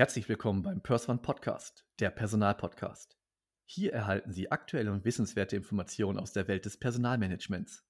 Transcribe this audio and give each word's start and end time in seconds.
Herzlich 0.00 0.30
willkommen 0.30 0.62
beim 0.62 0.80
PersOne 0.80 1.18
Podcast, 1.18 1.84
der 1.98 2.08
Personalpodcast. 2.08 3.18
Hier 3.66 3.92
erhalten 3.92 4.32
Sie 4.32 4.50
aktuelle 4.50 4.92
und 4.92 5.04
wissenswerte 5.04 5.56
Informationen 5.56 6.18
aus 6.18 6.32
der 6.32 6.48
Welt 6.48 6.64
des 6.64 6.78
Personalmanagements. 6.78 7.84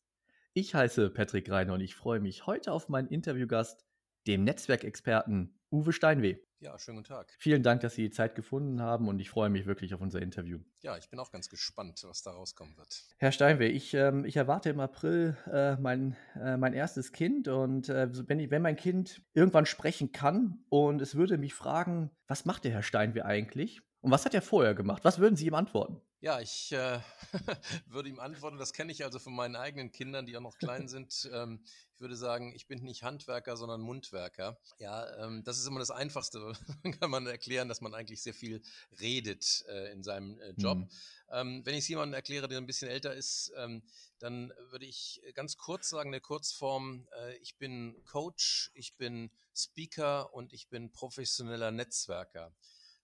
Ich 0.53 0.75
heiße 0.75 1.11
Patrick 1.11 1.49
Reiner 1.49 1.75
und 1.75 1.83
ich 1.83 1.95
freue 1.95 2.19
mich 2.19 2.47
heute 2.49 2.73
auf 2.73 2.89
meinen 2.89 3.07
Interviewgast, 3.07 3.87
dem 4.27 4.43
Netzwerkexperten 4.43 5.61
Uwe 5.71 5.93
Steinweh. 5.93 6.39
Ja, 6.63 6.79
schönen 6.79 6.99
guten 6.99 7.09
Tag. 7.09 7.33
Vielen 7.39 7.63
Dank, 7.63 7.81
dass 7.81 7.95
Sie 7.95 8.03
die 8.03 8.11
Zeit 8.11 8.35
gefunden 8.35 8.83
haben 8.83 9.09
und 9.09 9.19
ich 9.19 9.31
freue 9.31 9.49
mich 9.49 9.65
wirklich 9.65 9.95
auf 9.95 10.03
unser 10.03 10.21
Interview. 10.21 10.59
Ja, 10.83 10.99
ich 10.99 11.09
bin 11.09 11.19
auch 11.19 11.33
ganz 11.33 11.49
gespannt, 11.49 12.05
was 12.07 12.23
da 12.23 12.33
rauskommen 12.33 12.77
wird. 12.77 13.03
Herr 13.17 13.33
Steinweh, 13.33 13.69
ich, 13.69 13.95
ähm, 13.95 14.27
ich 14.27 14.37
erwarte 14.37 14.69
im 14.69 14.79
April 14.79 15.39
äh, 15.51 15.77
mein, 15.77 16.19
äh, 16.35 16.59
mein 16.59 16.75
erstes 16.75 17.13
Kind 17.13 17.49
und 17.49 17.89
äh, 17.89 18.11
wenn, 18.29 18.41
ich, 18.41 18.51
wenn 18.51 18.61
mein 18.61 18.77
Kind 18.77 19.23
irgendwann 19.33 19.65
sprechen 19.65 20.13
kann 20.13 20.63
und 20.69 21.01
es 21.01 21.15
würde 21.15 21.39
mich 21.39 21.55
fragen, 21.55 22.11
was 22.27 22.45
macht 22.45 22.65
der 22.65 22.73
Herr 22.73 22.83
Steinweh 22.83 23.23
eigentlich? 23.23 23.81
Und 24.03 24.11
was 24.11 24.27
hat 24.27 24.35
er 24.35 24.43
vorher 24.43 24.75
gemacht? 24.75 25.03
Was 25.03 25.19
würden 25.19 25.37
Sie 25.37 25.47
ihm 25.47 25.55
antworten? 25.55 26.03
Ja, 26.23 26.39
ich 26.39 26.71
äh, 26.73 27.01
würde 27.87 28.11
ihm 28.11 28.21
antworten, 28.21 28.59
das 28.59 28.75
kenne 28.75 28.93
ich 28.93 29.05
also 29.05 29.19
von 29.19 29.35
meinen 29.35 29.57
eigenen 29.57 29.91
Kindern, 29.91 30.27
die 30.27 30.37
auch 30.37 30.43
noch 30.43 30.59
klein 30.59 30.87
sind. 30.89 31.31
Ähm, 31.33 31.65
ich 31.95 32.01
würde 32.01 32.15
sagen, 32.15 32.55
ich 32.55 32.67
bin 32.67 32.83
nicht 32.83 33.03
Handwerker, 33.03 33.57
sondern 33.57 33.81
Mundwerker. 33.81 34.59
Ja, 34.79 35.25
ähm, 35.25 35.43
das 35.45 35.59
ist 35.59 35.67
immer 35.67 35.79
das 35.79 35.91
Einfachste, 35.91 36.53
kann 37.01 37.11
man 37.11 37.27
erklären, 37.27 37.69
dass 37.69 37.81
man 37.81 37.95
eigentlich 37.95 38.23
sehr 38.23 38.35
viel 38.35 38.61
redet 39.01 39.65
äh, 39.69 39.93
in 39.93 40.03
seinem 40.03 40.39
äh, 40.41 40.51
Job. 40.59 40.79
Mhm. 40.79 40.91
Ähm, 41.31 41.63
wenn 41.65 41.75
ich 41.75 41.85
es 41.85 41.89
jemandem 41.89 42.15
erkläre, 42.15 42.49
der 42.49 42.59
ein 42.59 42.67
bisschen 42.67 42.89
älter 42.89 43.15
ist, 43.15 43.53
ähm, 43.57 43.83
dann 44.19 44.53
würde 44.71 44.85
ich 44.85 45.23
ganz 45.33 45.57
kurz 45.57 45.89
sagen, 45.89 46.11
der 46.11 46.21
Kurzform, 46.21 47.09
äh, 47.19 47.37
ich 47.37 47.57
bin 47.57 47.97
Coach, 48.05 48.71
ich 48.75 48.97
bin 48.97 49.31
Speaker 49.55 50.35
und 50.35 50.53
ich 50.53 50.69
bin 50.69 50.93
professioneller 50.93 51.71
Netzwerker. 51.71 52.53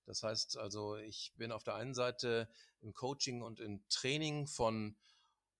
Das 0.06 0.22
heißt 0.22 0.56
also, 0.56 0.96
ich 0.96 1.32
bin 1.36 1.52
auf 1.52 1.64
der 1.64 1.74
einen 1.74 1.94
Seite 1.94 2.48
im 2.80 2.94
Coaching 2.94 3.42
und 3.42 3.60
im 3.60 3.86
Training 3.88 4.46
von 4.46 4.96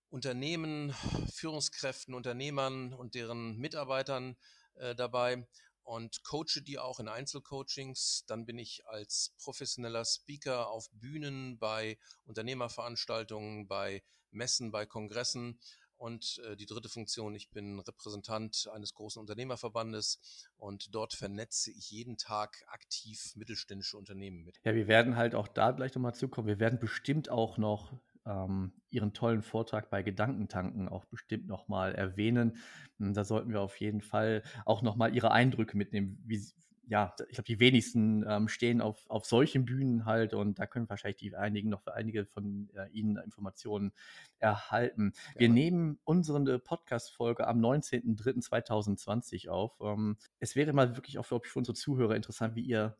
Unternehmen, 0.08 0.94
Führungskräften, 1.32 2.14
Unternehmern 2.14 2.94
und 2.94 3.14
deren 3.14 3.56
Mitarbeitern 3.58 4.36
äh, 4.76 4.94
dabei 4.94 5.46
und 5.82 6.22
coache 6.24 6.62
die 6.62 6.78
auch 6.78 7.00
in 7.00 7.08
Einzelcoachings. 7.08 8.24
Dann 8.26 8.46
bin 8.46 8.58
ich 8.58 8.86
als 8.86 9.34
professioneller 9.38 10.04
Speaker 10.04 10.68
auf 10.68 10.88
Bühnen, 10.92 11.58
bei 11.58 11.98
Unternehmerveranstaltungen, 12.24 13.66
bei 13.66 14.02
Messen, 14.30 14.70
bei 14.70 14.86
Kongressen 14.86 15.60
und 15.96 16.40
äh, 16.44 16.56
die 16.56 16.66
dritte 16.66 16.88
Funktion, 16.88 17.34
ich 17.34 17.50
bin 17.50 17.80
Repräsentant 17.80 18.68
eines 18.72 18.94
großen 18.94 19.20
Unternehmerverbandes 19.20 20.20
und 20.56 20.94
dort 20.94 21.14
vernetze 21.14 21.70
ich 21.70 21.90
jeden 21.90 22.16
Tag 22.16 22.64
aktiv 22.68 23.32
mittelständische 23.36 23.96
Unternehmen 23.96 24.44
mit. 24.44 24.60
Ja, 24.64 24.74
wir 24.74 24.88
werden 24.88 25.16
halt 25.16 25.34
auch 25.34 25.48
da 25.48 25.70
gleich 25.70 25.94
nochmal 25.94 26.14
zukommen. 26.14 26.48
Wir 26.48 26.60
werden 26.60 26.78
bestimmt 26.78 27.30
auch 27.30 27.58
noch 27.58 27.92
ähm, 28.26 28.72
Ihren 28.90 29.12
tollen 29.12 29.42
Vortrag 29.42 29.90
bei 29.90 30.02
Gedankentanken 30.02 30.88
auch 30.88 31.04
bestimmt 31.06 31.46
nochmal 31.46 31.94
erwähnen. 31.94 32.56
Da 32.98 33.24
sollten 33.24 33.50
wir 33.50 33.60
auf 33.60 33.76
jeden 33.80 34.00
Fall 34.00 34.42
auch 34.64 34.82
nochmal 34.82 35.14
Ihre 35.14 35.30
Eindrücke 35.30 35.76
mitnehmen, 35.76 36.22
wie, 36.26 36.44
ja, 36.88 37.14
ich 37.28 37.34
glaube, 37.34 37.46
die 37.46 37.58
wenigsten 37.58 38.24
ähm, 38.28 38.48
stehen 38.48 38.80
auf, 38.80 39.04
auf 39.08 39.26
solchen 39.26 39.64
Bühnen 39.64 40.04
halt 40.04 40.34
und 40.34 40.58
da 40.58 40.66
können 40.66 40.88
wahrscheinlich 40.88 41.16
die 41.16 41.34
einigen 41.34 41.68
noch 41.68 41.82
für 41.82 41.94
einige 41.94 42.26
von 42.26 42.70
äh, 42.74 42.88
Ihnen 42.90 43.16
Informationen 43.16 43.92
erhalten. 44.38 45.12
Ja. 45.34 45.40
Wir 45.40 45.48
nehmen 45.48 45.98
unsere 46.04 46.58
Podcast-Folge 46.58 47.46
am 47.48 47.60
19.03.2020 47.60 49.48
auf. 49.48 49.76
Ähm, 49.80 50.16
es 50.38 50.54
wäre 50.54 50.72
mal 50.72 50.96
wirklich 50.96 51.18
auch 51.18 51.26
für, 51.26 51.40
für 51.42 51.58
unsere 51.58 51.74
Zuhörer 51.74 52.14
interessant, 52.14 52.54
wie 52.54 52.62
Ihr 52.62 52.96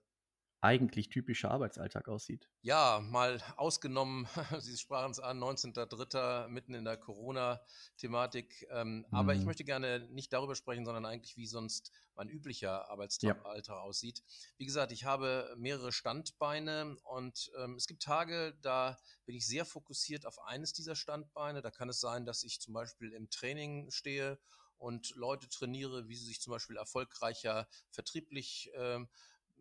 eigentlich 0.61 1.09
typischer 1.09 1.50
Arbeitsalltag 1.50 2.09
aussieht. 2.09 2.49
Ja, 2.62 3.00
mal 3.00 3.41
ausgenommen, 3.56 4.27
Sie 4.61 4.77
sprachen 4.77 5.11
es 5.11 5.21
an, 5.21 5.39
19.03. 5.39 6.49
mitten 6.49 6.75
in 6.75 6.84
der 6.84 6.97
Corona-Thematik. 6.97 8.67
Ähm, 8.71 8.99
mhm. 8.99 9.05
Aber 9.11 9.34
ich 9.34 9.41
mhm. 9.41 9.47
möchte 9.47 9.65
gerne 9.65 10.00
nicht 10.11 10.33
darüber 10.33 10.55
sprechen, 10.55 10.84
sondern 10.84 11.05
eigentlich, 11.05 11.37
wie 11.37 11.47
sonst 11.47 11.93
mein 12.15 12.28
üblicher 12.28 12.91
Arbeitsalltag 12.91 13.69
ja. 13.69 13.81
aussieht. 13.81 14.22
Wie 14.56 14.67
gesagt, 14.67 14.93
ich 14.93 15.05
habe 15.05 15.55
mehrere 15.59 15.93
Standbeine 15.93 16.97
und 17.05 17.50
ähm, 17.59 17.75
es 17.75 17.87
gibt 17.87 18.03
Tage, 18.03 18.56
da 18.62 18.99
bin 19.27 19.37
ich 19.37 19.47
sehr 19.47 19.67
fokussiert 19.67 20.27
auf 20.27 20.43
eines 20.43 20.73
dieser 20.73 20.97
Standbeine. 20.97 21.61
Da 21.61 21.71
kann 21.71 21.88
es 21.88 22.00
sein, 22.00 22.25
dass 22.25 22.43
ich 22.43 22.61
zum 22.61 22.73
Beispiel 22.75 23.12
im 23.12 23.28
Training 23.31 23.91
stehe 23.91 24.38
und 24.78 25.15
Leute 25.17 25.49
trainiere, 25.49 26.09
wie 26.09 26.17
sie 26.17 26.27
sich 26.27 26.41
zum 26.41 26.53
Beispiel 26.53 26.77
erfolgreicher 26.77 27.69
vertrieblich 27.91 28.71
äh, 28.75 29.00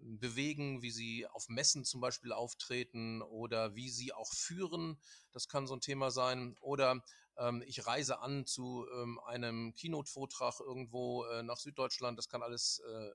bewegen, 0.02 0.82
wie 0.82 0.92
sie 0.92 1.28
auf 1.28 1.50
Messen 1.50 1.86
zum 1.86 2.02
Beispiel 2.02 2.32
auftreten 2.32 3.22
oder 3.22 3.76
wie 3.76 3.90
sie 3.90 4.14
auch 4.14 4.34
führen. 4.34 4.98
Das 5.32 5.48
kann 5.48 5.68
so 5.68 5.76
ein 5.76 5.82
Thema 5.82 6.12
sein. 6.12 6.56
Oder 6.62 7.04
ähm, 7.38 7.64
ich 7.66 7.86
reise 7.86 8.20
an 8.20 8.46
zu 8.46 8.86
ähm, 8.94 9.20
einem 9.26 9.74
Keynote-Vortrag 9.76 10.60
irgendwo 10.60 11.26
äh, 11.26 11.44
nach 11.44 11.58
Süddeutschland. 11.58 12.18
Das 12.18 12.30
kann 12.30 12.44
alles 12.44 12.80
äh, 12.80 13.12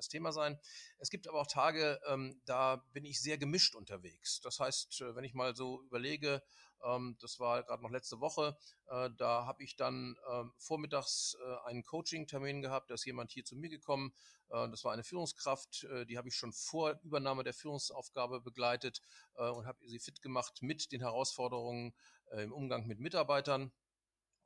das 0.00 0.08
Thema 0.08 0.32
sein. 0.32 0.58
Es 0.98 1.10
gibt 1.10 1.28
aber 1.28 1.40
auch 1.40 1.46
Tage, 1.46 2.00
ähm, 2.06 2.40
da 2.44 2.76
bin 2.92 3.04
ich 3.04 3.20
sehr 3.20 3.38
gemischt 3.38 3.74
unterwegs. 3.74 4.40
Das 4.40 4.58
heißt, 4.58 5.00
äh, 5.02 5.14
wenn 5.14 5.24
ich 5.24 5.34
mal 5.34 5.54
so 5.54 5.82
überlege, 5.82 6.42
ähm, 6.84 7.16
das 7.20 7.38
war 7.38 7.62
gerade 7.62 7.82
noch 7.82 7.90
letzte 7.90 8.20
Woche. 8.20 8.56
Äh, 8.88 9.10
da 9.16 9.46
habe 9.46 9.62
ich 9.62 9.76
dann 9.76 10.16
ähm, 10.30 10.52
vormittags 10.58 11.36
äh, 11.40 11.68
einen 11.68 11.84
Coaching-Termin 11.84 12.62
gehabt. 12.62 12.90
Da 12.90 12.94
ist 12.94 13.04
jemand 13.04 13.30
hier 13.32 13.44
zu 13.44 13.56
mir 13.56 13.68
gekommen. 13.68 14.12
Äh, 14.50 14.68
das 14.70 14.84
war 14.84 14.92
eine 14.92 15.04
Führungskraft. 15.04 15.86
die 16.08 16.18
habe 16.18 16.28
ich 16.28 16.34
schon 16.34 16.52
vor 16.52 16.98
Übernahme 17.02 17.44
der 17.44 17.54
Führungsaufgabe 17.54 18.40
begleitet 18.40 19.02
und 19.34 19.66
habe 19.66 19.78
sie 19.86 19.98
fit 19.98 20.22
gemacht 20.22 20.62
mit 20.62 20.92
den 20.92 21.00
Herausforderungen 21.00 21.94
im 22.32 22.52
Umgang 22.52 22.86
mit 22.86 23.00
Mitarbeitern. 23.00 23.72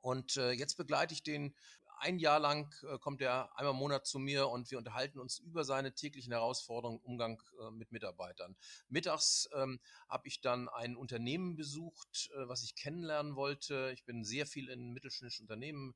Und 0.01 0.35
jetzt 0.35 0.75
begleite 0.77 1.13
ich 1.13 1.23
den 1.23 1.55
ein 1.99 2.19
Jahr 2.19 2.39
lang 2.39 2.73
äh, 2.83 2.97
kommt 2.99 3.21
er 3.21 3.57
einmal 3.57 3.73
im 3.73 3.79
Monat 3.79 4.05
zu 4.05 4.19
mir 4.19 4.49
und 4.49 4.69
wir 4.71 4.77
unterhalten 4.77 5.19
uns 5.19 5.39
über 5.39 5.63
seine 5.63 5.93
täglichen 5.93 6.31
Herausforderungen 6.31 6.99
im 6.99 7.11
Umgang 7.11 7.41
äh, 7.59 7.71
mit 7.71 7.91
Mitarbeitern. 7.91 8.55
Mittags 8.89 9.49
ähm, 9.53 9.79
habe 10.09 10.27
ich 10.27 10.41
dann 10.41 10.69
ein 10.69 10.95
Unternehmen 10.95 11.55
besucht, 11.55 12.29
äh, 12.33 12.47
was 12.47 12.63
ich 12.63 12.75
kennenlernen 12.75 13.35
wollte. 13.35 13.91
Ich 13.93 14.05
bin 14.05 14.23
sehr 14.23 14.45
viel 14.45 14.69
in 14.69 14.93
mittelständischen 14.93 15.43
Unternehmen 15.43 15.95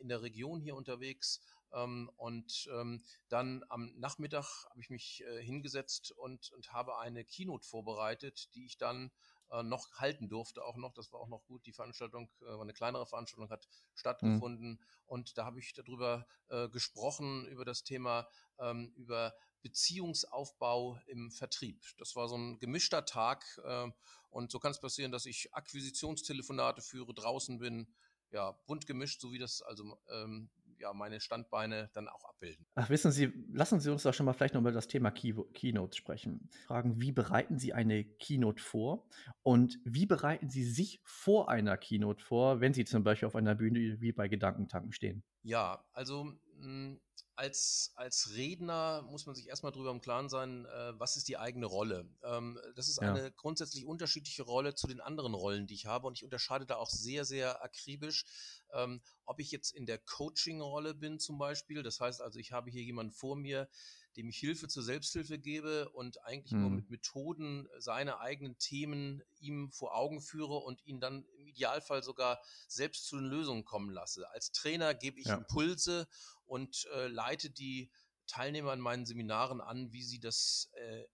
in 0.00 0.08
der 0.08 0.22
Region 0.22 0.60
hier 0.60 0.76
unterwegs. 0.76 1.40
Ähm, 1.72 2.10
und 2.16 2.68
ähm, 2.72 3.02
dann 3.28 3.64
am 3.68 3.92
Nachmittag 3.96 4.66
habe 4.70 4.80
ich 4.80 4.90
mich 4.90 5.24
hingesetzt 5.40 6.12
und, 6.12 6.52
und 6.52 6.72
habe 6.72 6.98
eine 6.98 7.24
Keynote 7.24 7.66
vorbereitet, 7.66 8.54
die 8.54 8.66
ich 8.66 8.76
dann 8.76 9.10
äh, 9.50 9.62
noch 9.62 9.92
halten 9.94 10.28
durfte, 10.28 10.64
auch 10.64 10.76
noch. 10.76 10.92
Das 10.94 11.12
war 11.12 11.20
auch 11.20 11.28
noch 11.28 11.44
gut. 11.44 11.66
Die 11.66 11.72
Veranstaltung 11.72 12.30
äh, 12.40 12.46
war 12.46 12.62
eine 12.62 12.72
kleinere 12.72 13.06
Veranstaltung, 13.06 13.50
hat 13.50 13.68
stattgefunden. 13.94 14.72
Mhm. 14.72 14.78
Und 15.06 15.38
da 15.38 15.44
habe 15.44 15.58
ich 15.60 15.72
darüber 15.72 16.26
äh, 16.48 16.68
gesprochen, 16.68 17.46
über 17.46 17.64
das 17.64 17.82
Thema, 17.82 18.28
ähm, 18.58 18.92
über 18.96 19.34
Beziehungsaufbau 19.62 20.98
im 21.06 21.30
Vertrieb. 21.30 21.84
Das 21.98 22.16
war 22.16 22.28
so 22.28 22.36
ein 22.36 22.58
gemischter 22.58 23.04
Tag. 23.04 23.44
Äh, 23.64 23.90
und 24.30 24.50
so 24.50 24.58
kann 24.58 24.70
es 24.70 24.80
passieren, 24.80 25.12
dass 25.12 25.26
ich 25.26 25.52
Akquisitionstelefonate 25.54 26.82
führe, 26.82 27.12
draußen 27.14 27.58
bin, 27.58 27.92
ja, 28.30 28.52
bunt 28.66 28.86
gemischt, 28.86 29.20
so 29.20 29.32
wie 29.32 29.38
das 29.38 29.60
also 29.62 29.98
ähm, 30.08 30.50
ja, 30.80 30.92
meine 30.92 31.20
Standbeine 31.20 31.90
dann 31.92 32.08
auch 32.08 32.24
abbilden. 32.24 32.66
Ach, 32.74 32.90
wissen 32.90 33.12
Sie, 33.12 33.32
lassen 33.52 33.80
Sie 33.80 33.90
uns 33.90 34.02
doch 34.02 34.14
schon 34.14 34.26
mal 34.26 34.32
vielleicht 34.32 34.54
noch 34.54 34.60
über 34.60 34.72
das 34.72 34.88
Thema 34.88 35.10
Key 35.10 35.34
Keynote 35.54 35.96
sprechen. 35.96 36.48
Fragen, 36.66 37.00
wie 37.00 37.12
bereiten 37.12 37.58
Sie 37.58 37.72
eine 37.72 38.04
Keynote 38.04 38.62
vor 38.62 39.06
und 39.42 39.78
wie 39.84 40.06
bereiten 40.06 40.48
Sie 40.48 40.64
sich 40.64 41.00
vor 41.04 41.48
einer 41.48 41.76
Keynote 41.76 42.24
vor, 42.24 42.60
wenn 42.60 42.74
Sie 42.74 42.84
zum 42.84 43.04
Beispiel 43.04 43.26
auf 43.26 43.36
einer 43.36 43.54
Bühne 43.54 44.00
wie 44.00 44.12
bei 44.12 44.28
Gedankentanken 44.28 44.92
stehen? 44.92 45.22
Ja, 45.42 45.84
also 45.92 46.24
mh, 46.24 46.36
hm, 46.62 47.00
als, 47.40 47.92
als 47.96 48.34
Redner 48.34 49.00
muss 49.02 49.24
man 49.24 49.34
sich 49.34 49.48
erstmal 49.48 49.72
darüber 49.72 49.90
im 49.90 50.02
Klaren 50.02 50.28
sein, 50.28 50.66
äh, 50.66 50.92
was 50.98 51.16
ist 51.16 51.26
die 51.26 51.38
eigene 51.38 51.64
Rolle. 51.64 52.06
Ähm, 52.22 52.60
das 52.76 52.88
ist 52.88 53.00
ja. 53.00 53.14
eine 53.14 53.32
grundsätzlich 53.32 53.86
unterschiedliche 53.86 54.42
Rolle 54.42 54.74
zu 54.74 54.86
den 54.86 55.00
anderen 55.00 55.32
Rollen, 55.32 55.66
die 55.66 55.72
ich 55.72 55.86
habe 55.86 56.06
und 56.06 56.18
ich 56.18 56.24
unterscheide 56.24 56.66
da 56.66 56.76
auch 56.76 56.90
sehr, 56.90 57.24
sehr 57.24 57.64
akribisch, 57.64 58.26
ähm, 58.74 59.00
ob 59.24 59.40
ich 59.40 59.50
jetzt 59.52 59.70
in 59.72 59.86
der 59.86 59.96
Coaching-Rolle 59.96 60.92
bin 60.92 61.18
zum 61.18 61.38
Beispiel. 61.38 61.82
Das 61.82 61.98
heißt 61.98 62.20
also, 62.20 62.38
ich 62.38 62.52
habe 62.52 62.70
hier 62.70 62.82
jemanden 62.82 63.12
vor 63.12 63.36
mir, 63.36 63.70
dem 64.16 64.28
ich 64.28 64.38
Hilfe 64.38 64.68
zur 64.68 64.82
Selbsthilfe 64.82 65.38
gebe 65.38 65.88
und 65.90 66.22
eigentlich 66.24 66.52
mhm. 66.52 66.60
nur 66.60 66.70
mit 66.70 66.90
Methoden 66.90 67.68
seine 67.78 68.20
eigenen 68.20 68.58
Themen 68.58 69.22
ihm 69.38 69.70
vor 69.70 69.94
Augen 69.94 70.20
führe 70.20 70.56
und 70.56 70.84
ihn 70.84 71.00
dann 71.00 71.24
im 71.38 71.46
Idealfall 71.46 72.02
sogar 72.02 72.40
selbst 72.68 73.06
zu 73.06 73.16
den 73.16 73.26
Lösungen 73.26 73.64
kommen 73.64 73.90
lasse. 73.90 74.28
Als 74.30 74.52
Trainer 74.52 74.94
gebe 74.94 75.20
ich 75.20 75.26
ja. 75.26 75.36
Impulse 75.36 76.08
und 76.46 76.86
äh, 76.94 77.06
leite 77.06 77.50
die 77.50 77.90
Teilnehmer 78.26 78.72
in 78.72 78.80
meinen 78.80 79.06
Seminaren 79.06 79.60
an, 79.60 79.92
wie 79.92 80.02
sie 80.02 80.20
das 80.20 80.70
äh, 80.74 81.04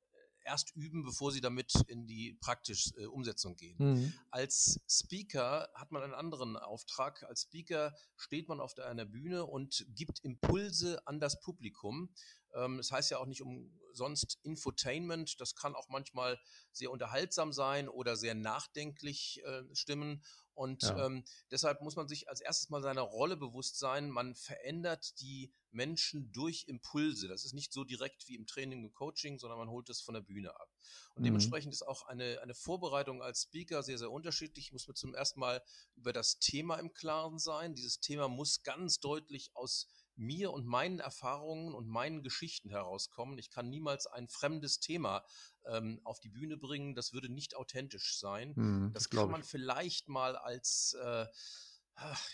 erst 0.46 0.74
üben, 0.76 1.04
bevor 1.04 1.32
sie 1.32 1.40
damit 1.40 1.72
in 1.88 2.06
die 2.06 2.34
praktische 2.40 2.94
äh, 2.96 3.06
Umsetzung 3.06 3.56
gehen. 3.56 3.76
Mhm. 3.78 4.12
Als 4.30 4.80
Speaker 4.88 5.68
hat 5.74 5.90
man 5.92 6.02
einen 6.02 6.14
anderen 6.14 6.56
Auftrag. 6.56 7.24
Als 7.24 7.42
Speaker 7.42 7.94
steht 8.16 8.48
man 8.48 8.60
auf 8.60 8.78
einer 8.78 9.04
Bühne 9.04 9.44
und 9.44 9.84
gibt 9.94 10.20
Impulse 10.20 11.06
an 11.06 11.20
das 11.20 11.40
Publikum 11.40 12.08
Ähm, 12.56 12.78
das 12.78 12.90
heißt 12.90 13.10
ja 13.10 13.18
auch 13.18 13.26
nicht 13.26 13.42
umsonst 13.42 14.38
Infotainment. 14.42 15.40
Das 15.40 15.54
kann 15.54 15.74
auch 15.74 15.88
manchmal 15.88 16.40
sehr 16.72 16.90
unterhaltsam 16.90 17.52
sein 17.52 17.88
oder 17.88 18.16
sehr 18.16 18.34
nachdenklich 18.34 19.42
äh, 19.44 19.62
stimmen. 19.74 20.22
Und 20.54 20.84
ja. 20.84 21.06
ähm, 21.06 21.22
deshalb 21.50 21.82
muss 21.82 21.96
man 21.96 22.08
sich 22.08 22.30
als 22.30 22.40
erstes 22.40 22.70
mal 22.70 22.80
seiner 22.80 23.02
Rolle 23.02 23.36
bewusst 23.36 23.78
sein. 23.78 24.08
Man 24.08 24.34
verändert 24.34 25.20
die 25.20 25.52
Menschen 25.70 26.32
durch 26.32 26.64
Impulse. 26.66 27.28
Das 27.28 27.44
ist 27.44 27.52
nicht 27.52 27.74
so 27.74 27.84
direkt 27.84 28.26
wie 28.26 28.36
im 28.36 28.46
Training 28.46 28.82
und 28.82 28.94
Coaching, 28.94 29.38
sondern 29.38 29.58
man 29.58 29.68
holt 29.68 29.90
es 29.90 30.00
von 30.00 30.14
der 30.14 30.22
Bühne 30.22 30.58
ab. 30.58 30.70
Und 31.14 31.20
mhm. 31.20 31.26
dementsprechend 31.26 31.74
ist 31.74 31.86
auch 31.86 32.06
eine, 32.06 32.40
eine 32.40 32.54
Vorbereitung 32.54 33.22
als 33.22 33.42
Speaker 33.42 33.82
sehr, 33.82 33.98
sehr 33.98 34.10
unterschiedlich. 34.10 34.66
Ich 34.66 34.72
muss 34.72 34.88
mir 34.88 34.94
zum 34.94 35.14
ersten 35.14 35.40
Mal 35.40 35.62
über 35.94 36.14
das 36.14 36.38
Thema 36.38 36.76
im 36.76 36.94
Klaren 36.94 37.38
sein. 37.38 37.74
Dieses 37.74 38.00
Thema 38.00 38.26
muss 38.26 38.62
ganz 38.62 38.98
deutlich 38.98 39.50
aus 39.54 39.88
mir 40.16 40.52
und 40.52 40.66
meinen 40.66 40.98
Erfahrungen 40.98 41.74
und 41.74 41.88
meinen 41.88 42.22
Geschichten 42.22 42.70
herauskommen. 42.70 43.38
Ich 43.38 43.50
kann 43.50 43.68
niemals 43.68 44.06
ein 44.06 44.28
fremdes 44.28 44.80
Thema 44.80 45.24
ähm, 45.66 46.00
auf 46.04 46.20
die 46.20 46.28
Bühne 46.28 46.56
bringen. 46.56 46.94
Das 46.94 47.12
würde 47.12 47.28
nicht 47.28 47.56
authentisch 47.56 48.18
sein. 48.18 48.54
Das, 48.92 49.04
das 49.04 49.10
kann 49.10 49.30
man 49.30 49.42
vielleicht 49.42 50.08
mal 50.08 50.36
als 50.36 50.96
äh, 51.02 51.26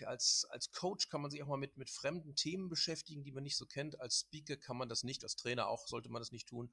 als, 0.06 0.44
als 0.50 0.73
Coach 0.73 1.09
kann 1.09 1.23
man 1.23 1.31
sich 1.31 1.43
auch 1.43 1.47
mal 1.47 1.56
mit, 1.56 1.76
mit 1.76 1.88
fremden 1.88 2.35
Themen 2.35 2.69
beschäftigen, 2.69 3.23
die 3.23 3.31
man 3.31 3.44
nicht 3.44 3.56
so 3.56 3.67
kennt. 3.67 4.00
Als 4.00 4.20
Speaker 4.20 4.56
kann 4.56 4.76
man 4.76 4.88
das 4.88 5.05
nicht, 5.05 5.23
als 5.23 5.37
Trainer 5.37 5.69
auch 5.69 5.87
sollte 5.87 6.09
man 6.09 6.20
das 6.20 6.32
nicht 6.32 6.49
tun. 6.49 6.73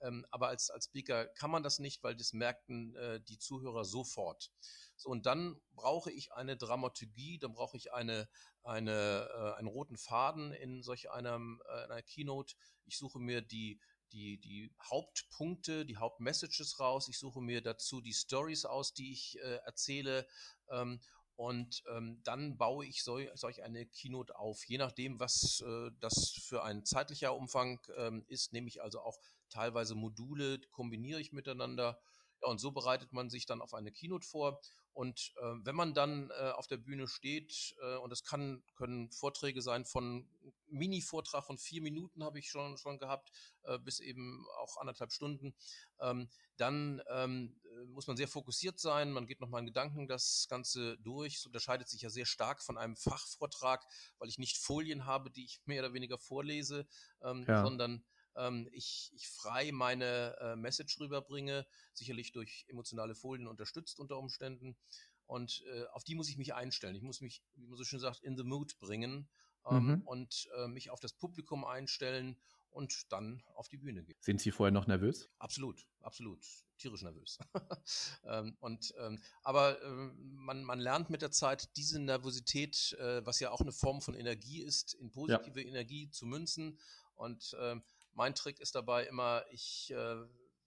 Ähm, 0.00 0.24
aber 0.30 0.48
als, 0.48 0.70
als 0.70 0.86
Speaker 0.86 1.26
kann 1.26 1.50
man 1.50 1.62
das 1.62 1.78
nicht, 1.78 2.02
weil 2.02 2.16
das 2.16 2.32
merkten 2.32 2.96
äh, 2.96 3.20
die 3.20 3.38
Zuhörer 3.38 3.84
sofort. 3.84 4.50
So, 4.96 5.10
und 5.10 5.26
dann 5.26 5.60
brauche 5.74 6.10
ich 6.10 6.32
eine 6.32 6.56
Dramaturgie, 6.56 7.38
dann 7.38 7.52
brauche 7.52 7.76
ich 7.76 7.92
eine, 7.92 8.28
eine, 8.62 9.28
äh, 9.34 9.58
einen 9.58 9.68
roten 9.68 9.98
Faden 9.98 10.52
in 10.52 10.82
solch 10.82 11.10
einem, 11.10 11.62
äh, 11.68 11.84
einer 11.84 12.02
Keynote. 12.02 12.54
Ich 12.86 12.96
suche 12.96 13.18
mir 13.18 13.42
die, 13.42 13.80
die, 14.12 14.38
die 14.38 14.72
Hauptpunkte, 14.82 15.84
die 15.84 15.96
Hauptmessages 15.96 16.80
raus. 16.80 17.08
Ich 17.08 17.18
suche 17.18 17.40
mir 17.40 17.60
dazu 17.60 18.00
die 18.00 18.14
Stories 18.14 18.64
aus, 18.64 18.94
die 18.94 19.12
ich 19.12 19.38
äh, 19.40 19.60
erzähle. 19.64 20.26
Ähm, 20.70 21.00
und 21.36 21.82
ähm, 21.90 22.20
dann 22.22 22.58
baue 22.58 22.84
ich 22.86 23.02
so, 23.02 23.18
solch 23.34 23.62
eine 23.62 23.86
Keynote 23.86 24.38
auf. 24.38 24.64
Je 24.66 24.78
nachdem, 24.78 25.18
was 25.20 25.62
äh, 25.66 25.90
das 26.00 26.32
für 26.32 26.62
ein 26.62 26.84
zeitlicher 26.84 27.34
Umfang 27.34 27.80
ähm, 27.96 28.24
ist, 28.28 28.52
nehme 28.52 28.68
ich 28.68 28.82
also 28.82 29.00
auch 29.00 29.18
teilweise 29.48 29.94
Module, 29.94 30.60
kombiniere 30.70 31.20
ich 31.20 31.32
miteinander. 31.32 31.98
Ja, 32.42 32.48
und 32.48 32.58
so 32.58 32.70
bereitet 32.70 33.12
man 33.12 33.30
sich 33.30 33.46
dann 33.46 33.60
auf 33.60 33.74
eine 33.74 33.92
Keynote 33.92 34.26
vor. 34.26 34.60
Und 34.92 35.32
äh, 35.40 35.54
wenn 35.62 35.76
man 35.76 35.94
dann 35.94 36.30
äh, 36.30 36.50
auf 36.50 36.66
der 36.66 36.76
Bühne 36.76 37.06
steht, 37.06 37.74
äh, 37.80 37.96
und 37.96 38.12
es 38.12 38.24
kann, 38.24 38.62
können 38.76 39.10
Vorträge 39.10 39.62
sein 39.62 39.84
von 39.84 40.28
Mini-Vortrag 40.68 41.44
von 41.44 41.58
vier 41.58 41.80
Minuten 41.80 42.24
habe 42.24 42.38
ich 42.38 42.48
schon, 42.50 42.76
schon 42.76 42.98
gehabt, 42.98 43.30
äh, 43.62 43.78
bis 43.78 44.00
eben 44.00 44.46
auch 44.58 44.76
anderthalb 44.78 45.12
Stunden, 45.12 45.54
ähm, 46.00 46.28
dann 46.56 47.02
ähm, 47.08 47.56
muss 47.90 48.06
man 48.06 48.16
sehr 48.16 48.28
fokussiert 48.28 48.78
sein. 48.78 49.12
Man 49.12 49.26
geht 49.26 49.40
nochmal 49.40 49.60
in 49.60 49.66
Gedanken 49.66 50.08
das 50.08 50.46
Ganze 50.48 50.98
durch. 50.98 51.36
Es 51.36 51.46
unterscheidet 51.46 51.88
sich 51.88 52.02
ja 52.02 52.10
sehr 52.10 52.26
stark 52.26 52.62
von 52.62 52.78
einem 52.78 52.96
Fachvortrag, 52.96 53.86
weil 54.18 54.28
ich 54.28 54.38
nicht 54.38 54.58
Folien 54.58 55.04
habe, 55.06 55.30
die 55.30 55.44
ich 55.44 55.60
mehr 55.64 55.82
oder 55.82 55.94
weniger 55.94 56.18
vorlese, 56.18 56.86
ähm, 57.22 57.44
ja. 57.46 57.62
sondern 57.62 58.04
ähm, 58.36 58.68
ich, 58.72 59.10
ich 59.14 59.28
frei 59.28 59.72
meine 59.72 60.36
äh, 60.40 60.56
Message 60.56 60.98
rüberbringe, 61.00 61.66
sicherlich 61.92 62.32
durch 62.32 62.64
emotionale 62.68 63.14
Folien 63.14 63.46
unterstützt 63.46 63.98
unter 63.98 64.18
Umständen. 64.18 64.76
Und 65.26 65.62
äh, 65.72 65.84
auf 65.92 66.04
die 66.04 66.14
muss 66.14 66.28
ich 66.28 66.36
mich 66.38 66.54
einstellen. 66.54 66.96
Ich 66.96 67.02
muss 67.02 67.20
mich, 67.20 67.42
wie 67.54 67.66
man 67.66 67.76
so 67.76 67.84
schön 67.84 68.00
sagt, 68.00 68.20
in 68.20 68.36
the 68.36 68.42
mood 68.42 68.78
bringen 68.80 69.28
ähm, 69.68 69.86
mhm. 69.86 70.02
und 70.02 70.48
äh, 70.56 70.66
mich 70.66 70.90
auf 70.90 71.00
das 71.00 71.12
Publikum 71.12 71.64
einstellen 71.64 72.36
und 72.70 73.12
dann 73.12 73.42
auf 73.54 73.68
die 73.68 73.76
Bühne 73.76 74.02
gehen. 74.02 74.16
Sind 74.20 74.40
Sie 74.40 74.50
vorher 74.50 74.72
noch 74.72 74.86
nervös? 74.86 75.28
Absolut, 75.38 75.86
absolut. 76.00 76.44
Tierisch 76.78 77.02
nervös. 77.02 77.38
ähm, 78.24 78.56
und, 78.60 78.94
ähm, 78.98 79.20
aber 79.42 79.82
äh, 79.82 79.88
man, 79.88 80.64
man 80.64 80.80
lernt 80.80 81.10
mit 81.10 81.20
der 81.22 81.30
Zeit, 81.30 81.76
diese 81.76 82.00
Nervosität, 82.00 82.94
äh, 82.94 83.24
was 83.26 83.40
ja 83.40 83.50
auch 83.50 83.60
eine 83.60 83.72
Form 83.72 84.00
von 84.00 84.14
Energie 84.14 84.62
ist, 84.62 84.94
in 84.94 85.10
positive 85.10 85.60
ja. 85.60 85.66
Energie 85.66 86.10
zu 86.10 86.26
münzen. 86.26 86.78
Und 87.16 87.54
ähm, 87.60 87.82
mein 88.12 88.34
Trick 88.34 88.60
ist 88.60 88.74
dabei 88.74 89.06
immer, 89.06 89.44
ich 89.50 89.90
äh, 89.90 90.16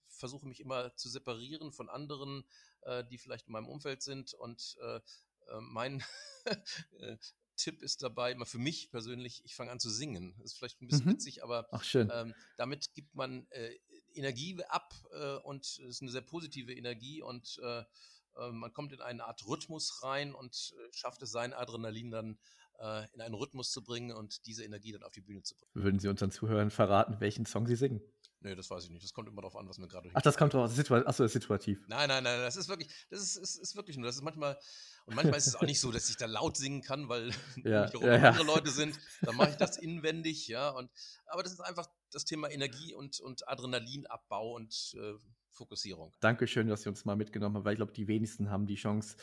versuche 0.08 0.46
mich 0.46 0.60
immer 0.60 0.94
zu 0.96 1.08
separieren 1.08 1.72
von 1.72 1.88
anderen, 1.88 2.44
äh, 2.82 3.04
die 3.04 3.18
vielleicht 3.18 3.48
in 3.48 3.52
meinem 3.52 3.68
Umfeld 3.68 4.02
sind. 4.02 4.34
Und 4.34 4.76
äh, 4.82 4.96
äh 4.96 5.00
mein 5.60 6.04
äh, 7.00 7.16
Tipp 7.56 7.82
ist 7.82 8.02
dabei 8.02 8.32
immer 8.32 8.46
für 8.46 8.58
mich 8.58 8.90
persönlich, 8.90 9.42
ich 9.44 9.54
fange 9.54 9.70
an 9.70 9.80
zu 9.80 9.90
singen. 9.90 10.34
Das 10.38 10.52
ist 10.52 10.58
vielleicht 10.58 10.80
ein 10.82 10.88
bisschen 10.88 11.06
mhm. 11.06 11.12
witzig, 11.12 11.42
aber 11.42 11.68
ähm, 11.94 12.34
damit 12.56 12.94
gibt 12.94 13.14
man 13.14 13.46
äh, 13.50 13.70
Energie 14.14 14.56
ab 14.68 14.94
und 15.42 15.64
es 15.64 15.78
ist 15.78 16.02
eine 16.02 16.10
sehr 16.10 16.20
positive 16.20 16.72
Energie 16.72 17.20
und 17.20 17.60
man 18.52 18.72
kommt 18.72 18.92
in 18.92 19.00
eine 19.00 19.24
Art 19.24 19.44
Rhythmus 19.46 20.04
rein 20.04 20.34
und 20.34 20.72
schafft 20.92 21.22
es, 21.22 21.32
sein 21.32 21.52
Adrenalin 21.52 22.12
dann 22.12 22.38
äh, 22.78 23.06
in 23.14 23.20
einen 23.20 23.34
Rhythmus 23.34 23.70
zu 23.70 23.82
bringen 23.84 24.12
und 24.16 24.46
diese 24.46 24.64
Energie 24.64 24.92
dann 24.92 25.02
auf 25.02 25.12
die 25.12 25.20
Bühne 25.20 25.42
zu 25.42 25.54
bringen. 25.56 25.70
Würden 25.74 25.98
Sie 26.00 26.08
unseren 26.08 26.30
Zuhörern 26.30 26.70
verraten, 26.70 27.20
welchen 27.20 27.46
Song 27.46 27.66
Sie 27.66 27.76
singen? 27.76 28.00
Nee, 28.44 28.54
das 28.54 28.70
weiß 28.70 28.84
ich 28.84 28.90
nicht. 28.90 29.02
Das 29.02 29.14
kommt 29.14 29.26
immer 29.26 29.40
darauf 29.40 29.56
an, 29.56 29.66
was 29.66 29.78
mir 29.78 29.88
gerade. 29.88 30.10
Ach, 30.12 30.20
das 30.20 30.36
kommt 30.36 30.52
drauf. 30.52 30.70
Situa 30.70 30.98
Achso, 30.98 31.22
das 31.22 31.34
ist 31.34 31.40
situativ. 31.40 31.82
Nein, 31.88 32.08
nein, 32.08 32.22
nein. 32.22 32.40
Das 32.40 32.56
ist 32.56 32.68
wirklich, 32.68 32.88
das 33.08 33.20
ist, 33.20 33.36
ist, 33.36 33.56
ist 33.56 33.74
wirklich 33.74 33.96
nur. 33.96 34.06
Das 34.06 34.16
ist 34.16 34.22
manchmal, 34.22 34.58
und 35.06 35.16
manchmal 35.16 35.38
ist 35.38 35.46
es 35.46 35.56
auch 35.56 35.62
nicht 35.62 35.80
so, 35.80 35.90
dass 35.90 36.10
ich 36.10 36.18
da 36.18 36.26
laut 36.26 36.58
singen 36.58 36.82
kann, 36.82 37.08
weil 37.08 37.30
ja, 37.64 37.90
ja, 37.90 38.16
ja. 38.16 38.28
andere 38.28 38.44
Leute 38.44 38.70
sind. 38.70 39.00
Dann 39.22 39.34
mache 39.36 39.50
ich 39.50 39.56
das 39.56 39.78
inwendig, 39.82 40.46
ja. 40.46 40.68
Und, 40.68 40.90
aber 41.26 41.42
das 41.42 41.52
ist 41.52 41.60
einfach 41.60 41.88
das 42.12 42.26
Thema 42.26 42.50
Energie 42.50 42.94
und, 42.94 43.18
und 43.20 43.48
Adrenalinabbau 43.48 44.54
und 44.54 44.94
äh, 45.00 45.14
Fokussierung. 45.50 46.12
Dankeschön, 46.20 46.68
dass 46.68 46.82
Sie 46.82 46.90
uns 46.90 47.06
mal 47.06 47.16
mitgenommen 47.16 47.56
haben, 47.56 47.64
weil 47.64 47.72
ich 47.72 47.78
glaube, 47.78 47.92
die 47.92 48.08
wenigsten 48.08 48.50
haben 48.50 48.66
die 48.66 48.74
Chance, 48.74 49.16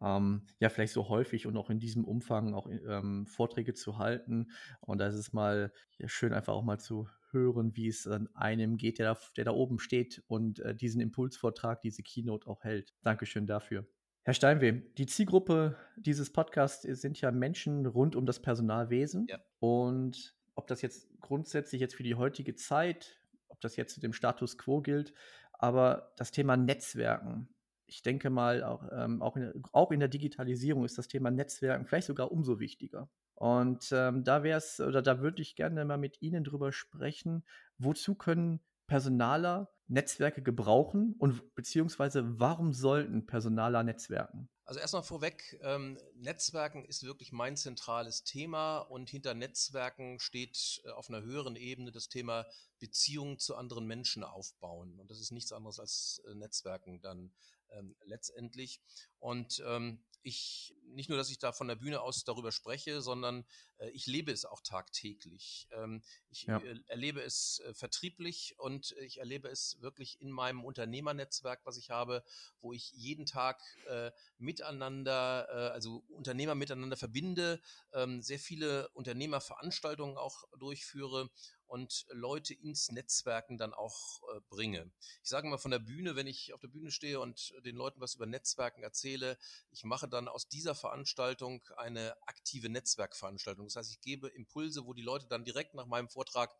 ähm, 0.00 0.46
ja, 0.58 0.70
vielleicht 0.70 0.94
so 0.94 1.10
häufig 1.10 1.46
und 1.46 1.58
auch 1.58 1.68
in 1.68 1.80
diesem 1.80 2.04
Umfang 2.04 2.54
auch 2.54 2.66
ähm, 2.66 3.26
Vorträge 3.26 3.74
zu 3.74 3.98
halten. 3.98 4.50
Und 4.80 4.98
da 4.98 5.06
ist 5.06 5.16
es 5.16 5.34
mal 5.34 5.70
ja, 5.98 6.08
schön, 6.08 6.32
einfach 6.32 6.54
auch 6.54 6.64
mal 6.64 6.78
zu 6.78 7.08
hören, 7.34 7.76
wie 7.76 7.88
es 7.88 8.06
an 8.06 8.28
einem 8.34 8.78
geht, 8.78 8.98
der 8.98 9.12
da, 9.12 9.20
der 9.36 9.44
da 9.44 9.50
oben 9.50 9.78
steht 9.78 10.22
und 10.26 10.60
äh, 10.60 10.74
diesen 10.74 11.02
Impulsvortrag, 11.02 11.82
diese 11.82 12.02
Keynote 12.02 12.46
auch 12.46 12.64
hält. 12.64 12.94
Dankeschön 13.02 13.46
dafür. 13.46 13.86
Herr 14.22 14.32
Steinweh, 14.32 14.80
die 14.96 15.04
Zielgruppe 15.04 15.76
dieses 15.96 16.32
Podcasts 16.32 16.82
sind 16.82 17.20
ja 17.20 17.30
Menschen 17.30 17.84
rund 17.84 18.16
um 18.16 18.24
das 18.24 18.40
Personalwesen. 18.40 19.26
Ja. 19.28 19.38
Und 19.58 20.34
ob 20.54 20.66
das 20.66 20.80
jetzt 20.80 21.08
grundsätzlich 21.20 21.82
jetzt 21.82 21.94
für 21.94 22.04
die 22.04 22.14
heutige 22.14 22.54
Zeit, 22.54 23.20
ob 23.48 23.60
das 23.60 23.76
jetzt 23.76 24.02
dem 24.02 24.14
Status 24.14 24.56
quo 24.56 24.80
gilt, 24.80 25.12
aber 25.52 26.14
das 26.16 26.30
Thema 26.30 26.56
Netzwerken, 26.56 27.48
ich 27.86 28.02
denke 28.02 28.30
mal, 28.30 28.64
auch, 28.64 28.88
ähm, 28.92 29.20
auch, 29.20 29.36
in, 29.36 29.62
auch 29.72 29.90
in 29.90 30.00
der 30.00 30.08
Digitalisierung 30.08 30.84
ist 30.84 30.96
das 30.96 31.08
Thema 31.08 31.30
Netzwerken 31.30 31.84
vielleicht 31.84 32.06
sogar 32.06 32.32
umso 32.32 32.58
wichtiger. 32.60 33.10
Und 33.34 33.90
ähm, 33.92 34.24
da 34.24 34.42
wäre 34.42 34.58
es, 34.58 34.80
oder 34.80 35.02
da 35.02 35.20
würde 35.20 35.42
ich 35.42 35.56
gerne 35.56 35.84
mal 35.84 35.98
mit 35.98 36.22
Ihnen 36.22 36.44
drüber 36.44 36.72
sprechen, 36.72 37.44
wozu 37.78 38.14
können 38.14 38.60
Personaler 38.86 39.70
Netzwerke 39.86 40.42
gebrauchen 40.42 41.14
und 41.18 41.54
beziehungsweise 41.54 42.38
warum 42.38 42.72
sollten 42.72 43.26
Personaler 43.26 43.82
Netzwerken? 43.82 44.48
Also 44.66 44.80
erstmal 44.80 45.02
vorweg, 45.02 45.58
ähm, 45.62 45.98
Netzwerken 46.14 46.86
ist 46.86 47.02
wirklich 47.02 47.32
mein 47.32 47.56
zentrales 47.56 48.24
Thema 48.24 48.78
und 48.78 49.10
hinter 49.10 49.34
Netzwerken 49.34 50.18
steht 50.20 50.80
äh, 50.84 50.90
auf 50.90 51.10
einer 51.10 51.22
höheren 51.22 51.54
Ebene 51.56 51.92
das 51.92 52.08
Thema 52.08 52.46
Beziehungen 52.78 53.38
zu 53.38 53.56
anderen 53.56 53.86
Menschen 53.86 54.24
aufbauen. 54.24 54.98
Und 54.98 55.10
das 55.10 55.20
ist 55.20 55.32
nichts 55.32 55.52
anderes 55.52 55.78
als 55.78 56.22
äh, 56.26 56.34
Netzwerken 56.34 57.02
dann 57.02 57.34
ähm, 57.70 57.96
letztendlich. 58.04 58.80
Und 59.18 59.62
ähm, 59.66 60.02
ich, 60.24 60.74
nicht 60.86 61.08
nur, 61.08 61.18
dass 61.18 61.30
ich 61.30 61.38
da 61.38 61.52
von 61.52 61.68
der 61.68 61.76
Bühne 61.76 62.00
aus 62.00 62.24
darüber 62.24 62.50
spreche, 62.50 63.02
sondern 63.02 63.44
äh, 63.78 63.90
ich 63.90 64.06
lebe 64.06 64.32
es 64.32 64.44
auch 64.46 64.62
tagtäglich. 64.62 65.68
Ähm, 65.72 66.02
ich 66.30 66.44
ja. 66.44 66.58
äh, 66.58 66.80
erlebe 66.86 67.22
es 67.22 67.60
äh, 67.64 67.74
vertrieblich 67.74 68.54
und 68.58 68.92
ich 69.02 69.18
erlebe 69.18 69.48
es 69.48 69.80
wirklich 69.80 70.20
in 70.20 70.30
meinem 70.30 70.64
Unternehmernetzwerk, 70.64 71.60
was 71.64 71.76
ich 71.76 71.90
habe, 71.90 72.24
wo 72.60 72.72
ich 72.72 72.90
jeden 72.92 73.26
Tag 73.26 73.62
äh, 73.86 74.10
miteinander, 74.38 75.46
äh, 75.50 75.72
also 75.72 76.02
Unternehmer 76.08 76.54
miteinander 76.54 76.96
verbinde, 76.96 77.60
ähm, 77.92 78.22
sehr 78.22 78.38
viele 78.38 78.88
Unternehmerveranstaltungen 78.90 80.16
auch 80.16 80.44
durchführe 80.58 81.30
und 81.66 82.06
Leute 82.10 82.54
ins 82.54 82.90
Netzwerken 82.90 83.58
dann 83.58 83.74
auch 83.74 84.20
äh, 84.34 84.40
bringe. 84.48 84.90
Ich 85.22 85.28
sage 85.28 85.48
mal 85.48 85.58
von 85.58 85.70
der 85.70 85.78
Bühne, 85.78 86.16
wenn 86.16 86.26
ich 86.26 86.52
auf 86.52 86.60
der 86.60 86.68
Bühne 86.68 86.90
stehe 86.90 87.20
und 87.20 87.52
den 87.64 87.76
Leuten 87.76 88.00
was 88.00 88.14
über 88.14 88.26
Netzwerken 88.26 88.82
erzähle, 88.82 89.38
ich 89.70 89.84
mache 89.84 90.08
dann 90.08 90.28
aus 90.28 90.48
dieser 90.48 90.74
Veranstaltung 90.74 91.62
eine 91.76 92.16
aktive 92.26 92.68
Netzwerkveranstaltung. 92.68 93.66
Das 93.66 93.76
heißt, 93.76 93.90
ich 93.90 94.00
gebe 94.00 94.28
Impulse, 94.28 94.86
wo 94.86 94.94
die 94.94 95.02
Leute 95.02 95.26
dann 95.26 95.44
direkt 95.44 95.74
nach 95.74 95.86
meinem 95.86 96.08
Vortrag 96.08 96.54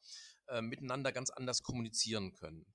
äh, 0.49 0.61
miteinander 0.61 1.13
ganz 1.13 1.31
anders 1.31 1.63
kommunizieren 1.63 2.33
können. 2.33 2.67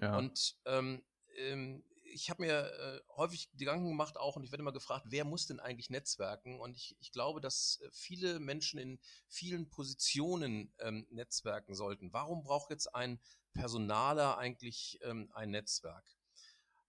Ja. 0.00 0.16
Und 0.18 0.56
ähm, 0.64 1.02
ähm, 1.36 1.84
ich 2.12 2.30
habe 2.30 2.42
mir 2.42 2.72
äh, 2.72 3.00
häufig 3.16 3.50
Gedanken 3.56 3.88
gemacht 3.88 4.16
auch 4.16 4.36
und 4.36 4.44
ich 4.44 4.52
werde 4.52 4.62
immer 4.62 4.72
gefragt, 4.72 5.06
wer 5.08 5.24
muss 5.24 5.46
denn 5.46 5.60
eigentlich 5.60 5.90
netzwerken? 5.90 6.60
Und 6.60 6.76
ich, 6.76 6.96
ich 7.00 7.12
glaube, 7.12 7.40
dass 7.40 7.80
äh, 7.82 7.88
viele 7.92 8.38
Menschen 8.38 8.78
in 8.78 8.98
vielen 9.28 9.68
Positionen 9.68 10.72
ähm, 10.78 11.06
netzwerken 11.10 11.74
sollten. 11.74 12.12
Warum 12.12 12.42
braucht 12.42 12.70
jetzt 12.70 12.94
ein 12.94 13.20
Personaler 13.52 14.38
eigentlich 14.38 14.98
ähm, 15.02 15.30
ein 15.34 15.50
Netzwerk? 15.50 16.04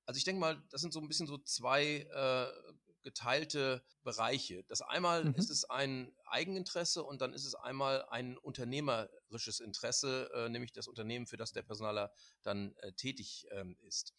Also 0.06 0.18
ich 0.18 0.24
denke 0.24 0.40
mal, 0.40 0.64
das 0.70 0.82
sind 0.82 0.94
so 0.94 1.02
ein 1.02 1.08
bisschen 1.08 1.28
so 1.28 1.38
zwei 1.38 2.08
äh, 2.14 2.74
geteilte 3.08 3.84
Bereiche. 4.04 4.64
Das 4.66 4.82
einmal 4.82 5.24
mhm. 5.24 5.36
ist 5.36 5.50
es 5.50 5.64
ein 5.64 6.14
Eigeninteresse 6.26 7.04
und 7.04 7.22
dann 7.22 7.34
ist 7.34 7.46
es 7.46 7.56
einmal 7.56 8.06
ein 8.10 8.38
unternehmerisches 8.38 9.62
Interesse, 9.62 10.30
äh, 10.34 10.50
nämlich 10.50 10.74
das 10.74 10.88
Unternehmen, 10.88 11.26
für 11.26 11.38
das 11.38 11.54
der 11.54 11.62
Personaler 11.62 12.12
dann 12.44 12.76
äh, 12.78 12.92
tätig 12.94 13.48
ähm, 13.52 13.78
ist. 13.82 14.14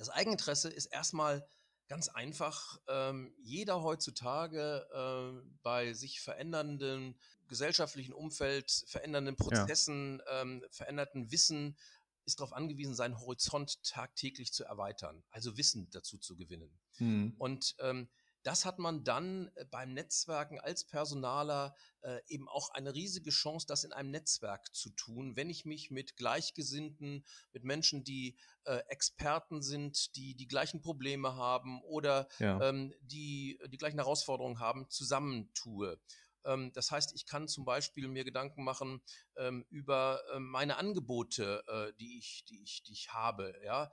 Das 0.00 0.08
Eigeninteresse 0.08 0.70
ist 0.70 0.86
erstmal 0.86 1.46
ganz 1.86 2.08
einfach. 2.08 2.80
Ähm, 2.88 3.34
jeder 3.42 3.82
heutzutage 3.82 4.88
äh, 4.94 5.46
bei 5.62 5.92
sich 5.92 6.22
verändernden 6.22 7.20
gesellschaftlichen 7.48 8.14
Umfeld, 8.14 8.84
verändernden 8.86 9.36
Prozessen, 9.36 10.22
ja. 10.24 10.40
ähm, 10.40 10.64
veränderten 10.70 11.30
Wissen 11.30 11.76
ist 12.24 12.40
darauf 12.40 12.54
angewiesen, 12.54 12.94
seinen 12.94 13.20
Horizont 13.20 13.82
tagtäglich 13.82 14.54
zu 14.54 14.64
erweitern, 14.64 15.22
also 15.28 15.58
Wissen 15.58 15.90
dazu 15.90 16.16
zu 16.16 16.34
gewinnen. 16.34 16.80
Mhm. 16.98 17.34
Und 17.36 17.76
ähm, 17.80 18.08
das 18.42 18.64
hat 18.64 18.78
man 18.78 19.04
dann 19.04 19.50
äh, 19.54 19.64
beim 19.64 19.92
Netzwerken 19.92 20.58
als 20.58 20.84
Personaler 20.84 21.74
äh, 22.02 22.20
eben 22.28 22.48
auch 22.48 22.70
eine 22.70 22.94
riesige 22.94 23.30
Chance, 23.30 23.66
das 23.66 23.84
in 23.84 23.92
einem 23.92 24.10
Netzwerk 24.10 24.74
zu 24.74 24.90
tun, 24.90 25.36
wenn 25.36 25.50
ich 25.50 25.64
mich 25.64 25.90
mit 25.90 26.16
Gleichgesinnten, 26.16 27.24
mit 27.52 27.64
Menschen, 27.64 28.04
die 28.04 28.36
äh, 28.64 28.78
Experten 28.88 29.62
sind, 29.62 30.16
die 30.16 30.34
die 30.34 30.48
gleichen 30.48 30.80
Probleme 30.80 31.36
haben 31.36 31.82
oder 31.82 32.28
ja. 32.38 32.60
ähm, 32.68 32.94
die 33.02 33.58
die 33.68 33.78
gleichen 33.78 33.98
Herausforderungen 33.98 34.60
haben, 34.60 34.88
zusammentue. 34.88 35.98
Ähm, 36.44 36.72
das 36.72 36.90
heißt, 36.90 37.14
ich 37.14 37.26
kann 37.26 37.48
zum 37.48 37.64
Beispiel 37.64 38.08
mir 38.08 38.24
Gedanken 38.24 38.64
machen 38.64 39.02
ähm, 39.36 39.64
über 39.70 40.20
ähm, 40.34 40.48
meine 40.48 40.76
Angebote, 40.76 41.62
äh, 41.66 41.92
die, 41.98 42.18
ich, 42.18 42.44
die, 42.48 42.62
ich, 42.62 42.82
die 42.82 42.92
ich 42.92 43.12
habe, 43.12 43.54
ja, 43.64 43.90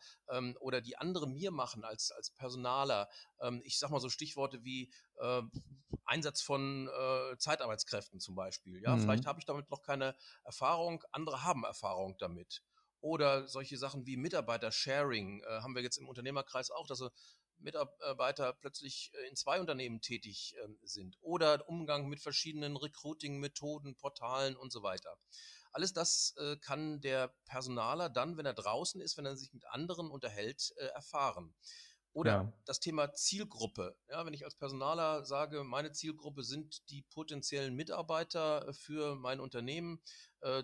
oder 0.60 0.82
die 0.82 0.98
andere 0.98 1.28
mir 1.28 1.52
machen 1.52 1.84
als, 1.84 2.12
als 2.12 2.32
Personaler. 2.32 3.10
ich 3.64 3.80
sage 3.80 3.94
mal 3.94 4.00
so 4.00 4.10
Stichworte 4.10 4.64
wie 4.64 4.92
äh, 5.20 5.42
Einsatz 6.06 6.42
von 6.42 6.88
äh, 6.88 7.38
Zeitarbeitskräften 7.38 8.20
zum 8.20 8.36
Beispiel. 8.36 8.82
Ja, 8.82 8.96
mhm. 8.96 9.02
vielleicht 9.02 9.26
habe 9.26 9.40
ich 9.40 9.46
damit 9.46 9.70
noch 9.70 9.82
keine 9.82 10.16
Erfahrung, 10.44 11.04
andere 11.12 11.44
haben 11.44 11.64
Erfahrung 11.64 12.18
damit. 12.18 12.64
Oder 13.00 13.48
solche 13.48 13.78
Sachen 13.78 14.06
wie 14.06 14.18
Mitarbeiter-Sharing 14.18 15.42
äh, 15.42 15.62
haben 15.62 15.76
wir 15.76 15.84
jetzt 15.84 15.98
im 15.98 16.08
Unternehmerkreis 16.08 16.72
auch, 16.72 16.88
dass 16.88 17.02
Mitarbeiter 17.60 18.54
plötzlich 18.54 19.12
äh, 19.14 19.30
in 19.30 19.36
zwei 19.36 19.60
Unternehmen 19.60 20.02
tätig 20.02 20.56
ähm, 20.64 20.80
sind 20.84 21.18
oder 21.22 21.68
Umgang 21.68 22.08
mit 22.08 22.20
verschiedenen 22.20 22.78
Recruiting-Methoden, 22.78 23.96
Portalen 23.96 24.56
und 24.56 24.72
so 24.72 24.84
weiter. 24.84 25.18
Alles 25.72 25.94
das 25.94 26.34
äh, 26.38 26.58
kann 26.58 27.02
der 27.02 27.34
Personaler 27.46 28.10
dann, 28.10 28.38
wenn 28.38 28.46
er 28.46 28.54
draußen 28.54 29.02
ist, 29.02 29.18
wenn 29.18 29.26
er 29.26 29.36
sich 29.36 29.54
mit 29.54 29.66
anderen 29.68 30.10
unterhält, 30.10 30.74
äh, 30.78 30.86
erfahren. 30.86 31.54
Oder 32.14 32.32
ja. 32.32 32.54
das 32.66 32.80
Thema 32.80 33.14
Zielgruppe. 33.14 33.96
Ja, 34.10 34.26
wenn 34.26 34.34
ich 34.34 34.44
als 34.44 34.56
Personaler 34.56 35.24
sage, 35.24 35.64
meine 35.64 35.92
Zielgruppe 35.92 36.44
sind 36.44 36.90
die 36.90 37.04
potenziellen 37.04 37.76
Mitarbeiter 37.76 38.74
für 38.74 39.16
mein 39.16 39.40
Unternehmen, 39.40 40.02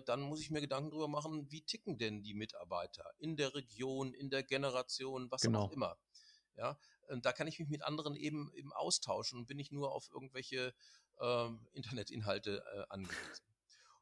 dann 0.06 0.22
muss 0.22 0.40
ich 0.40 0.50
mir 0.50 0.60
Gedanken 0.60 0.90
darüber 0.90 1.06
machen, 1.06 1.48
wie 1.52 1.62
ticken 1.62 1.96
denn 1.96 2.24
die 2.24 2.34
Mitarbeiter 2.34 3.04
in 3.18 3.36
der 3.36 3.54
Region, 3.54 4.14
in 4.14 4.30
der 4.30 4.42
Generation, 4.42 5.30
was 5.30 5.42
genau. 5.42 5.66
auch 5.66 5.70
immer. 5.70 5.96
Ja, 6.56 6.78
da 7.22 7.32
kann 7.32 7.46
ich 7.46 7.58
mich 7.58 7.68
mit 7.68 7.82
anderen 7.82 8.16
eben, 8.16 8.52
eben 8.54 8.72
austauschen 8.72 9.38
und 9.38 9.46
bin 9.46 9.56
nicht 9.56 9.72
nur 9.72 9.92
auf 9.92 10.08
irgendwelche 10.12 10.74
ähm, 11.20 11.66
Internetinhalte 11.72 12.64
äh, 12.74 12.84
angewiesen. 12.88 13.44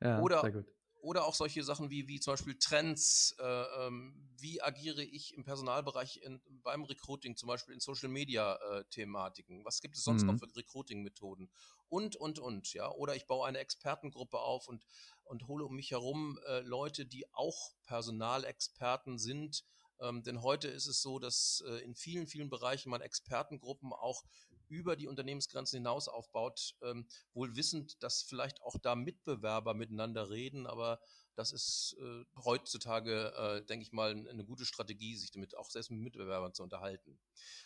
Ja, 0.00 0.20
oder, 0.20 0.64
oder 1.02 1.26
auch 1.26 1.34
solche 1.34 1.62
Sachen 1.64 1.90
wie, 1.90 2.06
wie 2.08 2.20
zum 2.20 2.34
Beispiel 2.34 2.56
Trends. 2.58 3.34
Äh, 3.38 3.44
ähm, 3.44 4.28
wie 4.38 4.62
agiere 4.62 5.02
ich 5.02 5.34
im 5.34 5.44
Personalbereich 5.44 6.20
in, 6.22 6.40
beim 6.62 6.84
Recruiting, 6.84 7.36
zum 7.36 7.48
Beispiel 7.48 7.74
in 7.74 7.80
Social 7.80 8.08
Media 8.08 8.56
äh, 8.56 8.84
Thematiken? 8.90 9.64
Was 9.64 9.80
gibt 9.80 9.96
es 9.96 10.04
sonst 10.04 10.22
mhm. 10.22 10.32
noch 10.32 10.38
für 10.38 10.56
Recruiting-Methoden? 10.56 11.50
Und, 11.88 12.16
und, 12.16 12.38
und, 12.38 12.72
ja. 12.72 12.90
Oder 12.90 13.16
ich 13.16 13.26
baue 13.26 13.46
eine 13.46 13.58
Expertengruppe 13.58 14.38
auf 14.38 14.68
und, 14.68 14.84
und 15.24 15.46
hole 15.48 15.64
um 15.64 15.74
mich 15.74 15.90
herum 15.90 16.38
äh, 16.46 16.60
Leute, 16.60 17.04
die 17.04 17.32
auch 17.32 17.72
Personalexperten 17.84 19.18
sind 19.18 19.64
ähm, 20.02 20.22
denn 20.22 20.42
heute 20.42 20.68
ist 20.68 20.86
es 20.86 21.00
so, 21.00 21.18
dass 21.18 21.62
äh, 21.66 21.78
in 21.78 21.94
vielen, 21.94 22.26
vielen 22.26 22.50
Bereichen 22.50 22.90
man 22.90 23.00
Expertengruppen 23.00 23.92
auch 23.92 24.24
über 24.68 24.96
die 24.96 25.06
Unternehmensgrenzen 25.06 25.78
hinaus 25.78 26.08
aufbaut, 26.08 26.74
ähm, 26.82 27.06
wohl 27.34 27.56
wissend, 27.56 28.02
dass 28.02 28.22
vielleicht 28.22 28.62
auch 28.62 28.76
da 28.78 28.94
Mitbewerber 28.94 29.74
miteinander 29.74 30.30
reden, 30.30 30.66
aber 30.66 30.98
das 31.34 31.52
ist 31.52 31.96
äh, 32.00 32.24
heutzutage, 32.42 33.32
äh, 33.36 33.66
denke 33.66 33.84
ich 33.84 33.92
mal, 33.92 34.12
eine 34.12 34.44
gute 34.44 34.64
Strategie, 34.64 35.16
sich 35.16 35.30
damit 35.30 35.56
auch 35.56 35.70
selbst 35.70 35.90
mit 35.90 36.00
Mitbewerbern 36.00 36.54
zu 36.54 36.62
unterhalten. 36.62 37.18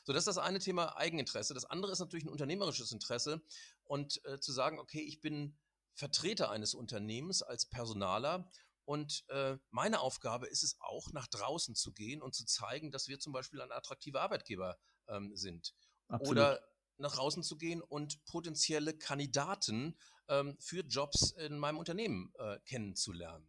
So, 0.05 0.13
das 0.13 0.23
ist 0.23 0.29
das 0.29 0.39
eine 0.39 0.59
Thema 0.59 0.97
Eigeninteresse. 0.97 1.55
Das 1.55 1.65
andere 1.65 1.93
ist 1.93 1.99
natürlich 1.99 2.25
ein 2.25 2.31
unternehmerisches 2.31 2.93
Interesse 2.93 3.43
und 3.85 4.25
äh, 4.25 4.39
zu 4.39 4.53
sagen, 4.53 4.79
okay, 4.79 5.01
ich 5.01 5.21
bin 5.21 5.57
Vertreter 5.95 6.51
eines 6.51 6.75
Unternehmens 6.75 7.43
als 7.43 7.67
Personaler 7.67 8.51
und 8.87 9.25
äh, 9.29 9.59
meine 9.71 10.01
Aufgabe 10.01 10.47
ist 10.47 10.63
es 10.63 10.77
auch, 10.81 11.13
nach 11.13 11.27
draußen 11.27 11.75
zu 11.75 11.93
gehen 11.93 12.23
und 12.23 12.35
zu 12.35 12.47
zeigen, 12.47 12.93
dass 12.93 13.09
wir 13.09 13.19
zum 13.19 13.33
Beispiel 13.33 13.61
ein 13.61 13.73
attraktiver 13.73 14.23
Arbeitgeber 14.23 14.79
ähm, 15.09 15.35
sind. 15.35 15.75
Absolut. 16.09 16.31
Oder 16.31 16.65
nach 16.99 17.15
draußen 17.17 17.43
zu 17.43 17.59
gehen 17.59 17.83
und 17.83 18.25
potenzielle 18.25 18.97
Kandidaten 18.97 19.99
ähm, 20.29 20.57
für 20.61 20.83
Jobs 20.83 21.33
in 21.33 21.59
meinem 21.59 21.79
Unternehmen 21.79 22.33
äh, 22.39 22.59
kennenzulernen. 22.61 23.49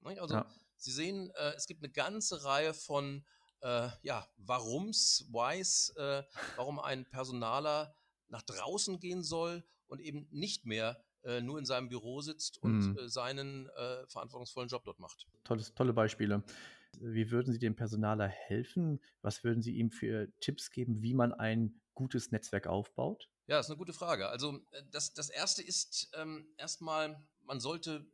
Ne? 0.00 0.20
Also 0.20 0.34
ja. 0.34 0.46
Sie 0.78 0.92
sehen, 0.92 1.30
äh, 1.34 1.52
es 1.54 1.66
gibt 1.66 1.82
eine 1.82 1.92
ganze 1.92 2.44
Reihe 2.44 2.72
von 2.72 3.26
äh, 3.60 3.90
ja, 4.02 4.26
Warums, 4.38 5.26
Whys, 5.28 5.90
äh, 5.96 6.22
warum 6.56 6.78
ein 6.78 7.04
Personaler 7.10 7.94
nach 8.28 8.42
draußen 8.42 9.00
gehen 9.00 9.22
soll 9.22 9.64
und 9.86 10.00
eben 10.00 10.28
nicht 10.30 10.64
mehr 10.64 11.04
äh, 11.24 11.40
nur 11.40 11.58
in 11.58 11.64
seinem 11.64 11.88
Büro 11.88 12.20
sitzt 12.20 12.58
und 12.58 12.78
mhm. 12.78 12.98
äh, 12.98 13.08
seinen 13.08 13.68
äh, 13.70 14.06
verantwortungsvollen 14.06 14.68
Job 14.68 14.84
dort 14.84 14.98
macht. 14.98 15.26
Tolles, 15.44 15.74
tolle 15.74 15.92
Beispiele. 15.92 16.42
Wie 17.00 17.30
würden 17.30 17.52
Sie 17.52 17.58
dem 17.58 17.76
Personaler 17.76 18.28
helfen? 18.28 19.00
Was 19.22 19.44
würden 19.44 19.62
Sie 19.62 19.76
ihm 19.76 19.90
für 19.90 20.28
Tipps 20.40 20.70
geben, 20.70 21.02
wie 21.02 21.14
man 21.14 21.32
ein 21.32 21.80
gutes 21.94 22.30
Netzwerk 22.30 22.66
aufbaut? 22.66 23.28
Ja, 23.46 23.56
das 23.56 23.66
ist 23.66 23.70
eine 23.70 23.78
gute 23.78 23.92
Frage. 23.92 24.28
Also 24.28 24.60
äh, 24.72 24.82
das, 24.90 25.14
das 25.14 25.30
Erste 25.30 25.62
ist 25.62 26.10
ähm, 26.14 26.46
erstmal, 26.56 27.20
man 27.44 27.60
sollte 27.60 28.06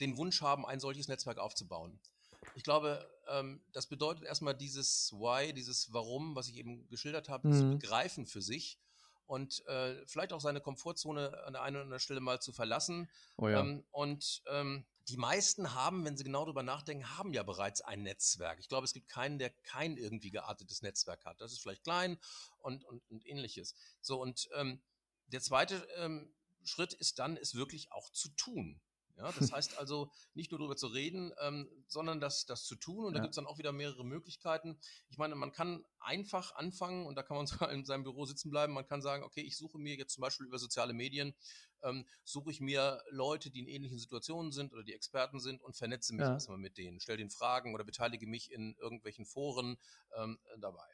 den 0.00 0.16
Wunsch 0.16 0.42
haben, 0.42 0.66
ein 0.66 0.80
solches 0.80 1.08
Netzwerk 1.08 1.38
aufzubauen. 1.38 1.98
Ich 2.54 2.62
glaube, 2.62 3.08
ähm, 3.28 3.60
das 3.72 3.86
bedeutet 3.86 4.24
erstmal 4.24 4.54
dieses 4.54 5.12
Why, 5.12 5.52
dieses 5.52 5.92
Warum, 5.92 6.36
was 6.36 6.48
ich 6.48 6.56
eben 6.56 6.86
geschildert 6.88 7.28
habe, 7.28 7.48
mhm. 7.48 7.52
zu 7.52 7.70
begreifen 7.78 8.26
für 8.26 8.42
sich 8.42 8.78
und 9.26 9.66
äh, 9.66 10.06
vielleicht 10.06 10.32
auch 10.32 10.40
seine 10.40 10.60
Komfortzone 10.60 11.44
an 11.44 11.52
der 11.52 11.62
einen 11.62 11.76
oder 11.76 11.84
anderen 11.84 12.00
Stelle 12.00 12.20
mal 12.20 12.40
zu 12.40 12.52
verlassen. 12.52 13.10
Oh 13.36 13.48
ja. 13.48 13.60
ähm, 13.60 13.84
und 13.90 14.42
ähm, 14.48 14.86
die 15.08 15.16
meisten 15.16 15.74
haben, 15.74 16.04
wenn 16.04 16.16
sie 16.16 16.24
genau 16.24 16.44
darüber 16.44 16.62
nachdenken, 16.62 17.16
haben 17.16 17.32
ja 17.32 17.42
bereits 17.42 17.80
ein 17.80 18.02
Netzwerk. 18.02 18.58
Ich 18.58 18.68
glaube, 18.68 18.84
es 18.84 18.92
gibt 18.92 19.08
keinen, 19.08 19.38
der 19.38 19.50
kein 19.50 19.96
irgendwie 19.96 20.30
geartetes 20.30 20.82
Netzwerk 20.82 21.24
hat. 21.24 21.40
Das 21.40 21.52
ist 21.52 21.60
vielleicht 21.60 21.84
klein 21.84 22.18
und, 22.58 22.84
und, 22.84 23.02
und 23.08 23.24
ähnliches. 23.26 23.74
So, 24.00 24.20
und 24.20 24.48
ähm, 24.54 24.80
der 25.26 25.40
zweite 25.40 25.76
ähm, 25.96 26.32
Schritt 26.64 26.92
ist 26.92 27.18
dann, 27.18 27.36
es 27.36 27.54
wirklich 27.54 27.92
auch 27.92 28.10
zu 28.10 28.28
tun. 28.30 28.80
Ja, 29.16 29.32
das 29.32 29.50
heißt 29.52 29.78
also 29.78 30.10
nicht 30.34 30.50
nur 30.50 30.58
darüber 30.58 30.76
zu 30.76 30.88
reden, 30.88 31.32
ähm, 31.40 31.68
sondern 31.88 32.20
das, 32.20 32.44
das 32.44 32.64
zu 32.64 32.76
tun. 32.76 33.06
Und 33.06 33.14
da 33.14 33.18
ja. 33.18 33.22
gibt 33.22 33.32
es 33.32 33.36
dann 33.36 33.46
auch 33.46 33.58
wieder 33.58 33.72
mehrere 33.72 34.04
Möglichkeiten. 34.04 34.78
Ich 35.08 35.16
meine, 35.16 35.34
man 35.34 35.52
kann 35.52 35.84
einfach 36.00 36.54
anfangen 36.54 37.06
und 37.06 37.14
da 37.14 37.22
kann 37.22 37.36
man 37.36 37.46
sogar 37.46 37.72
in 37.72 37.84
seinem 37.84 38.02
Büro 38.02 38.26
sitzen 38.26 38.50
bleiben. 38.50 38.74
Man 38.74 38.86
kann 38.86 39.00
sagen, 39.00 39.22
okay, 39.22 39.40
ich 39.40 39.56
suche 39.56 39.78
mir 39.78 39.96
jetzt 39.96 40.14
zum 40.14 40.22
Beispiel 40.22 40.46
über 40.46 40.58
soziale 40.58 40.92
Medien, 40.92 41.34
ähm, 41.82 42.06
suche 42.24 42.50
ich 42.50 42.60
mir 42.60 43.02
Leute, 43.10 43.50
die 43.50 43.60
in 43.60 43.68
ähnlichen 43.68 43.98
Situationen 43.98 44.52
sind 44.52 44.72
oder 44.72 44.82
die 44.82 44.94
Experten 44.94 45.40
sind 45.40 45.62
und 45.62 45.76
vernetze 45.76 46.14
mich 46.14 46.24
ja. 46.24 46.34
erstmal 46.34 46.58
mit 46.58 46.76
denen, 46.76 47.00
stelle 47.00 47.18
den 47.18 47.30
Fragen 47.30 47.74
oder 47.74 47.84
beteilige 47.84 48.26
mich 48.26 48.52
in 48.52 48.76
irgendwelchen 48.78 49.24
Foren 49.24 49.78
ähm, 50.16 50.38
dabei. 50.58 50.86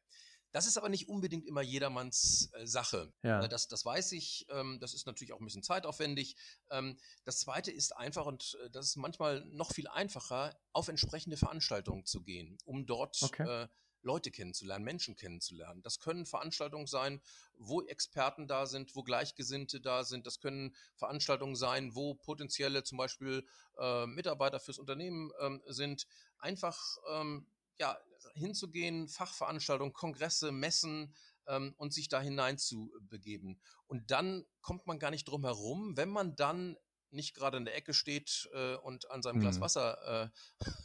Das 0.53 0.67
ist 0.67 0.77
aber 0.77 0.89
nicht 0.89 1.09
unbedingt 1.09 1.47
immer 1.47 1.63
jedermanns 1.63 2.51
äh, 2.53 2.67
Sache. 2.67 3.13
Ja. 3.23 3.43
Äh, 3.43 3.49
das, 3.49 3.69
das 3.69 3.85
weiß 3.85 4.13
ich. 4.13 4.47
Ähm, 4.51 4.79
das 4.81 4.95
ist 4.95 5.07
natürlich 5.07 5.33
auch 5.33 5.41
ein 5.41 5.45
bisschen 5.45 5.63
zeitaufwendig. 5.63 6.37
Ähm, 6.71 6.99
das 7.25 7.41
zweite 7.41 7.73
ist 7.73 7.97
einfach, 7.97 8.27
und 8.27 8.57
äh, 8.63 8.71
das 8.71 8.87
ist 8.87 8.97
manchmal 8.97 9.45
noch 9.47 9.73
viel 9.73 9.89
einfacher, 9.89 10.55
auf 10.73 10.89
entsprechende 10.89 11.37
Veranstaltungen 11.37 12.05
zu 12.05 12.23
gehen, 12.23 12.59
um 12.65 12.87
dort 12.87 13.21
okay. 13.23 13.65
äh, 13.65 13.69
Leute 14.03 14.31
kennenzulernen, 14.31 14.85
Menschen 14.85 15.17
kennenzulernen. 15.17 15.83
Das 15.83 16.01
können 16.01 16.27
Veranstaltungen 16.27 16.87
sein, 16.87 17.23
wo 17.57 17.83
Experten 17.83 18.49
da 18.49 18.67
sind, 18.67 18.95
wo 18.97 19.03
Gleichgesinnte 19.03 19.81
da 19.81 20.05
sind. 20.05 20.27
Das 20.27 20.41
können 20.41 20.75
Veranstaltungen 20.97 21.55
sein, 21.55 21.95
wo 21.95 22.15
potenzielle 22.15 22.83
zum 22.83 22.99
Beispiel 22.99 23.47
äh, 23.79 24.07
Mitarbeiter 24.07 24.61
fürs 24.61 24.79
Unternehmen 24.79 25.31
ähm, 25.41 25.63
sind. 25.67 26.07
Einfach 26.39 26.99
ähm, 27.11 27.47
ja, 27.79 27.97
hinzugehen, 28.35 29.09
Fachveranstaltungen, 29.09 29.93
Kongresse, 29.93 30.53
Messen 30.53 31.15
ähm, 31.47 31.75
und 31.77 31.93
sich 31.93 32.09
da 32.09 32.21
hinein 32.21 32.59
zu 32.59 32.93
begeben. 33.01 33.61
Und 33.87 34.11
dann 34.11 34.45
kommt 34.61 34.87
man 34.87 34.99
gar 34.99 35.11
nicht 35.11 35.29
drum 35.29 35.45
herum, 35.45 35.97
wenn 35.97 36.09
man 36.09 36.37
dann 36.37 36.77
nicht 37.11 37.35
gerade 37.35 37.59
in 37.59 37.65
der 37.65 37.77
Ecke 37.77 37.93
steht 37.95 38.49
äh, 38.55 38.75
und 38.77 39.11
an 39.11 39.23
seinem 39.23 39.41
Glas 39.41 39.57
mhm. 39.57 39.61
Wasser 39.61 40.31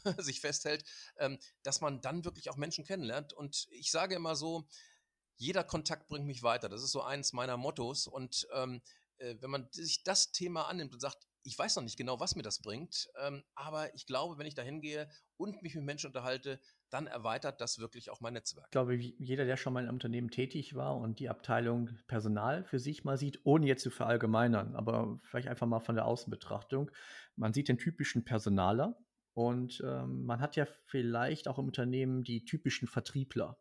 äh, 0.06 0.14
sich 0.22 0.42
festhält, 0.42 0.84
ähm, 1.18 1.40
dass 1.64 1.82
man 1.82 2.02
dann 2.02 2.26
wirklich 2.26 2.50
auch 2.50 2.58
Menschen 2.58 2.86
kennenlernt. 2.86 3.34
Und 3.34 3.68
ich 3.72 3.92
sage 3.92 4.16
immer 4.16 4.36
so, 4.36 4.68
jeder 5.38 5.64
Kontakt 5.64 6.08
bringt 6.08 6.26
mich 6.26 6.44
weiter. 6.44 6.68
Das 6.68 6.84
ist 6.84 6.92
so 6.92 7.02
eins 7.02 7.32
meiner 7.32 7.58
Mottos. 7.58 8.08
Und 8.08 8.48
ähm, 8.54 8.82
äh, 9.18 9.36
wenn 9.40 9.50
man 9.50 9.70
sich 9.72 10.04
das 10.04 10.32
Thema 10.32 10.68
annimmt 10.68 10.94
und 10.94 11.00
sagt, 11.00 11.28
ich 11.44 11.58
weiß 11.58 11.78
noch 11.78 11.84
nicht 11.84 11.98
genau, 11.98 12.20
was 12.20 12.36
mir 12.36 12.44
das 12.44 12.62
bringt, 12.62 13.08
ähm, 13.22 13.42
aber 13.56 13.94
ich 13.96 14.06
glaube, 14.06 14.38
wenn 14.38 14.48
ich 14.48 14.56
da 14.56 14.64
hingehe 14.64 15.10
und 15.38 15.62
mich 15.62 15.76
mit 15.76 15.86
Menschen 15.86 16.08
unterhalte, 16.08 16.60
dann 16.90 17.08
erweitert 17.08 17.62
das 17.62 17.80
wirklich 17.80 18.10
auch 18.10 18.22
mein 18.22 18.34
Netzwerk. 18.34 18.68
Ich 18.68 18.72
glaube, 18.72 18.96
jeder, 18.96 19.46
der 19.46 19.58
schon 19.58 19.74
mal 19.74 19.82
in 19.82 19.88
einem 19.88 19.96
Unternehmen 19.96 20.30
tätig 20.30 20.76
war 20.76 20.98
und 20.98 21.20
die 21.20 21.30
Abteilung 21.30 21.90
Personal 22.08 22.64
für 22.64 22.80
sich 22.80 23.04
mal 23.04 23.18
sieht, 23.18 23.42
ohne 23.44 23.68
jetzt 23.68 23.84
zu 23.84 23.90
verallgemeinern, 23.90 24.76
aber 24.76 25.20
vielleicht 25.24 25.48
einfach 25.48 25.68
mal 25.68 25.80
von 25.80 25.96
der 25.96 26.06
Außenbetrachtung, 26.06 26.92
man 27.36 27.54
sieht 27.54 27.68
den 27.68 27.78
typischen 27.78 28.24
Personaler 28.24 28.98
und 29.34 29.84
ähm, 29.86 30.26
man 30.26 30.40
hat 30.40 30.56
ja 30.56 30.66
vielleicht 30.86 31.48
auch 31.48 31.60
im 31.60 31.66
Unternehmen 31.66 32.24
die 32.24 32.46
typischen 32.46 32.88
Vertriebler. 32.88 33.60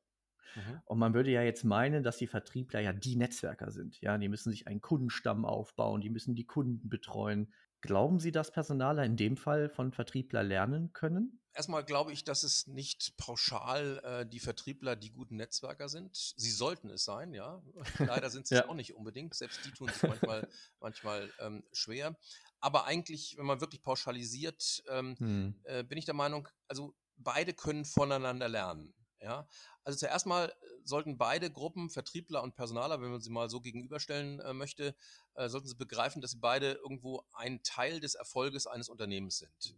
Mhm. 0.54 0.80
Und 0.86 0.98
man 0.98 1.14
würde 1.14 1.30
ja 1.30 1.42
jetzt 1.42 1.64
meinen, 1.64 2.02
dass 2.02 2.16
die 2.16 2.26
Vertriebler 2.26 2.80
ja 2.80 2.92
die 2.92 3.16
Netzwerker 3.16 3.70
sind. 3.70 4.00
Ja, 4.00 4.16
die 4.16 4.28
müssen 4.28 4.50
sich 4.50 4.66
einen 4.66 4.80
Kundenstamm 4.80 5.44
aufbauen, 5.44 6.00
die 6.00 6.10
müssen 6.10 6.34
die 6.34 6.46
Kunden 6.46 6.88
betreuen. 6.88 7.52
Glauben 7.82 8.18
Sie, 8.18 8.32
dass 8.32 8.52
Personaler 8.52 9.04
in 9.04 9.16
dem 9.16 9.36
Fall 9.36 9.68
von 9.68 9.92
Vertriebler 9.92 10.42
lernen 10.42 10.92
können? 10.92 11.40
Erstmal 11.56 11.84
glaube 11.84 12.12
ich, 12.12 12.22
dass 12.22 12.42
es 12.42 12.66
nicht 12.66 13.16
pauschal 13.16 13.98
äh, 14.04 14.26
die 14.26 14.40
Vertriebler 14.40 14.94
die 14.94 15.10
guten 15.10 15.36
Netzwerker 15.36 15.88
sind. 15.88 16.34
Sie 16.36 16.50
sollten 16.50 16.90
es 16.90 17.04
sein, 17.04 17.32
ja. 17.32 17.62
Leider 17.98 18.28
sind 18.28 18.46
sie 18.46 18.56
ja. 18.56 18.60
es 18.60 18.68
auch 18.68 18.74
nicht 18.74 18.94
unbedingt. 18.94 19.34
Selbst 19.34 19.64
die 19.64 19.70
tun 19.70 19.88
sich 19.88 20.02
manchmal, 20.02 20.46
manchmal 20.80 21.32
ähm, 21.40 21.64
schwer. 21.72 22.14
Aber 22.60 22.84
eigentlich, 22.84 23.38
wenn 23.38 23.46
man 23.46 23.62
wirklich 23.62 23.80
pauschalisiert, 23.80 24.84
ähm, 24.90 25.16
hm. 25.18 25.60
äh, 25.64 25.82
bin 25.82 25.96
ich 25.96 26.04
der 26.04 26.12
Meinung, 26.12 26.46
also 26.68 26.94
beide 27.16 27.54
können 27.54 27.86
voneinander 27.86 28.48
lernen. 28.48 28.92
Ja, 29.22 29.48
also 29.82 29.98
zuerst 29.98 30.26
mal 30.26 30.52
sollten 30.84 31.16
beide 31.16 31.50
Gruppen, 31.50 31.88
Vertriebler 31.88 32.42
und 32.42 32.54
Personaler, 32.54 33.00
wenn 33.00 33.10
man 33.10 33.22
sie 33.22 33.30
mal 33.30 33.48
so 33.48 33.62
gegenüberstellen 33.62 34.40
äh, 34.40 34.52
möchte, 34.52 34.94
äh, 35.36 35.48
sollten 35.48 35.68
sie 35.68 35.74
begreifen, 35.74 36.20
dass 36.20 36.32
sie 36.32 36.38
beide 36.38 36.72
irgendwo 36.72 37.24
ein 37.32 37.62
Teil 37.62 37.98
des 37.98 38.14
Erfolges 38.14 38.66
eines 38.66 38.90
Unternehmens 38.90 39.38
sind. 39.38 39.74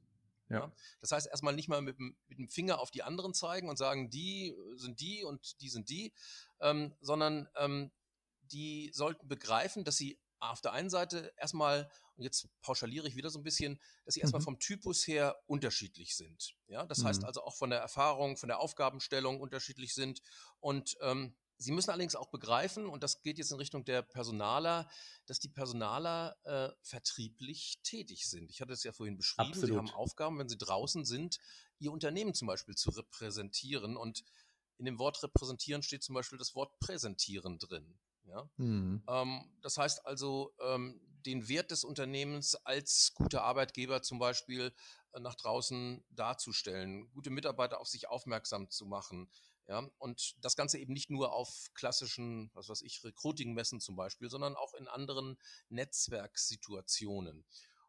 Ja. 0.51 0.73
Das 1.01 1.13
heißt, 1.13 1.27
erstmal 1.27 1.55
nicht 1.55 1.69
mal 1.69 1.83
mit, 1.83 1.99
mit, 1.99 2.39
dem 2.39 2.49
Finger 2.49 2.79
auf 2.79 2.91
die 2.91 3.03
anderen 3.03 3.35
zeigen 3.35 3.69
und 3.69 3.77
sagen, 3.77 4.11
die 4.11 4.57
sind 4.77 5.01
die 5.01 5.25
und 5.25 5.61
die 5.61 5.69
sind 5.69 5.91
die, 5.91 6.13
ähm, 6.61 6.95
sondern 7.01 7.49
ähm, 7.57 7.91
die 8.43 8.91
sollten 8.95 9.29
begreifen, 9.29 9.85
dass 9.85 9.97
sie 9.97 10.19
auf 10.41 10.61
der 10.61 10.73
einen 10.73 10.91
Seite 10.91 11.33
erstmal, 11.37 11.91
und 12.17 12.25
jetzt 12.25 12.49
pauschaliere 12.63 13.09
ich 13.09 13.17
wieder 13.17 13.31
so 13.31 13.39
ein 13.39 13.45
bisschen, 13.45 13.81
dass 14.05 14.15
sie 14.15 14.21
erstmal 14.21 14.41
mhm. 14.41 14.45
vom 14.45 14.59
Typus 14.59 15.07
her 15.07 15.37
unterschiedlich 15.47 16.17
sind. 16.17 16.55
Ja, 16.69 16.87
das 16.87 16.99
mhm. 16.99 17.07
heißt 17.07 17.25
also 17.25 17.43
auch 17.43 17.57
von 17.57 17.71
der 17.71 17.81
Erfahrung, 17.81 18.37
von 18.37 18.49
der 18.49 18.61
Aufgabenstellung 18.61 19.41
unterschiedlich 19.41 19.95
sind. 19.95 20.23
Und 20.61 20.97
ähm, 21.01 21.35
sie 21.59 21.73
müssen 21.73 21.91
allerdings 21.91 22.15
auch 22.15 22.31
begreifen, 22.31 22.87
und 22.87 23.03
das 23.03 23.21
geht 23.23 23.39
jetzt 23.39 23.51
in 23.51 23.59
Richtung 23.59 23.85
der 23.85 24.03
Personaler, 24.03 24.89
dass 25.27 25.41
die 25.41 25.49
Personaler 25.49 26.37
äh, 26.45 26.71
vertrieblich 26.83 27.81
tätig 27.83 28.29
sind. 28.29 28.51
Ich 28.51 28.61
hatte 28.61 28.73
es 28.73 28.85
ja 28.85 28.93
vorhin 28.93 29.17
beschrieben. 29.17 29.49
Absolut. 29.49 29.71
Sie 29.71 29.77
haben 29.77 29.91
Aufgaben, 29.91 30.39
wenn 30.39 30.49
sie 30.49 30.59
draußen 30.59 31.05
sind, 31.05 31.39
ihr 31.79 31.93
Unternehmen 31.93 32.35
zum 32.35 32.47
Beispiel 32.47 32.77
zu 32.77 32.91
repräsentieren. 32.91 33.97
Und 33.97 34.25
in 34.79 34.85
dem 34.85 34.99
Wort 34.99 35.23
repräsentieren 35.23 35.83
steht 35.83 36.05
zum 36.05 36.15
Beispiel 36.15 36.39
das 36.39 36.55
Wort 36.55 36.79
präsentieren 36.79 37.59
drin. 37.59 37.99
Ja? 38.25 38.49
Mhm. 38.57 39.03
Ähm, 39.09 39.53
das 39.61 39.77
heißt 39.77 40.07
also, 40.07 40.55
ähm, 40.61 41.01
den 41.27 41.49
Wert 41.49 41.73
des 41.73 41.85
Unternehmens 41.85 42.55
als 42.55 43.13
guter 43.15 43.43
Arbeitgeber 43.43 44.03
zum 44.03 44.19
Beispiel 44.19 44.73
äh, 45.13 45.21
nach 45.21 45.35
draußen 45.35 46.05
darzustellen, 46.11 47.11
gute 47.11 47.31
Mitarbeiter 47.31 47.81
auf 47.81 47.89
sich 47.89 48.09
aufmerksam 48.09 48.71
zu 48.71 48.87
machen. 48.87 49.29
Ja, 49.69 49.87
und 49.99 50.35
das 50.41 50.57
Ganze 50.57 50.79
eben 50.79 50.95
nicht 50.95 51.11
nur 51.11 51.33
auf 51.35 51.69
klassischen, 51.75 52.51
was 52.55 52.71
weiß 52.71 52.81
ich, 52.81 53.05
Recruiting-Messen 53.05 53.81
zum 53.81 53.97
Beispiel, 53.97 54.31
sondern 54.31 54.57
auch 54.57 54.73
in 54.73 54.89
anderen 54.89 55.37
Netzwerksituationen. 55.69 57.45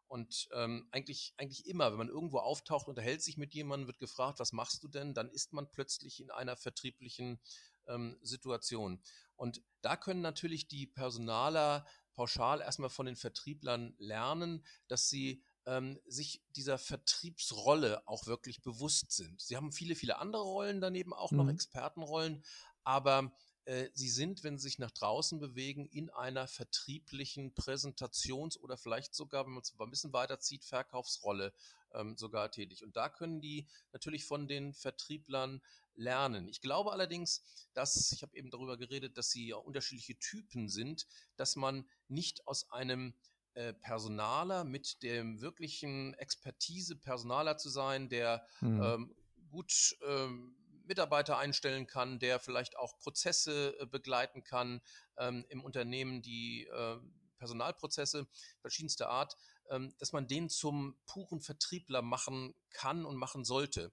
Und 0.06 0.48
ähm, 0.52 0.88
eigentlich, 0.90 1.34
eigentlich 1.38 1.66
immer, 1.66 1.90
wenn 1.90 1.98
man 1.98 2.08
irgendwo 2.08 2.38
auftaucht, 2.40 2.88
unterhält 2.88 3.22
sich 3.22 3.38
mit 3.38 3.54
jemandem, 3.54 3.86
wird 3.86 3.98
gefragt, 3.98 4.40
was 4.40 4.52
machst 4.52 4.82
du 4.82 4.88
denn, 4.88 5.14
dann 5.14 5.30
ist 5.30 5.54
man 5.54 5.70
plötzlich 5.70 6.20
in 6.20 6.30
einer 6.30 6.56
vertrieblichen 6.56 7.40
ähm, 7.86 8.18
Situation. 8.20 9.02
Und 9.36 9.62
da 9.80 9.96
können 9.96 10.20
natürlich 10.20 10.68
die 10.68 10.86
Personaler 10.86 11.86
pauschal 12.12 12.60
erstmal 12.60 12.90
von 12.90 13.06
den 13.06 13.16
Vertrieblern 13.16 13.94
lernen, 13.96 14.66
dass 14.88 15.08
sie 15.08 15.42
ähm, 15.66 15.98
sich 16.06 16.42
dieser 16.56 16.78
Vertriebsrolle 16.78 18.06
auch 18.06 18.26
wirklich 18.26 18.62
bewusst 18.62 19.12
sind. 19.12 19.40
Sie 19.40 19.56
haben 19.56 19.72
viele, 19.72 19.94
viele 19.94 20.18
andere 20.18 20.42
Rollen 20.42 20.80
daneben, 20.80 21.12
auch 21.12 21.32
noch 21.32 21.44
mhm. 21.44 21.50
Expertenrollen, 21.50 22.42
aber 22.82 23.32
äh, 23.66 23.90
sie 23.92 24.08
sind, 24.08 24.42
wenn 24.42 24.58
sie 24.58 24.68
sich 24.68 24.78
nach 24.78 24.90
draußen 24.90 25.38
bewegen, 25.38 25.86
in 25.86 26.10
einer 26.10 26.48
vertrieblichen 26.48 27.54
Präsentations- 27.54 28.58
oder 28.58 28.76
vielleicht 28.76 29.14
sogar, 29.14 29.44
wenn 29.44 29.52
man 29.52 29.62
es 29.62 29.74
ein 29.78 29.90
bisschen 29.90 30.12
weiterzieht, 30.12 30.64
Verkaufsrolle 30.64 31.52
ähm, 31.92 32.16
sogar 32.16 32.50
tätig. 32.50 32.84
Und 32.84 32.96
da 32.96 33.08
können 33.08 33.40
die 33.40 33.68
natürlich 33.92 34.24
von 34.24 34.48
den 34.48 34.72
Vertrieblern 34.74 35.60
lernen. 35.94 36.48
Ich 36.48 36.60
glaube 36.60 36.92
allerdings, 36.92 37.42
dass, 37.74 38.12
ich 38.12 38.22
habe 38.22 38.36
eben 38.36 38.50
darüber 38.50 38.76
geredet, 38.76 39.18
dass 39.18 39.30
sie 39.30 39.48
ja 39.48 39.56
unterschiedliche 39.56 40.18
Typen 40.18 40.68
sind, 40.68 41.06
dass 41.36 41.56
man 41.56 41.88
nicht 42.08 42.46
aus 42.46 42.70
einem 42.70 43.14
äh, 43.54 43.72
Personaler 43.72 44.64
mit 44.64 45.02
dem 45.02 45.40
wirklichen 45.40 46.14
Expertise 46.14 46.96
Personaler 46.96 47.56
zu 47.56 47.68
sein, 47.68 48.08
der 48.08 48.46
mhm. 48.60 48.82
ähm, 48.82 49.14
gut 49.50 49.96
ähm, 50.06 50.56
Mitarbeiter 50.84 51.38
einstellen 51.38 51.86
kann, 51.86 52.18
der 52.18 52.40
vielleicht 52.40 52.76
auch 52.76 52.98
Prozesse 52.98 53.76
äh, 53.78 53.86
begleiten 53.86 54.42
kann 54.42 54.80
ähm, 55.18 55.44
im 55.48 55.62
Unternehmen, 55.62 56.22
die 56.22 56.66
äh, 56.66 56.98
Personalprozesse 57.38 58.28
verschiedenster 58.60 59.08
Art, 59.08 59.36
ähm, 59.70 59.94
dass 59.98 60.12
man 60.12 60.26
den 60.26 60.48
zum 60.48 60.96
puren 61.06 61.40
Vertriebler 61.40 62.02
machen 62.02 62.54
kann 62.70 63.04
und 63.04 63.16
machen 63.16 63.44
sollte. 63.44 63.92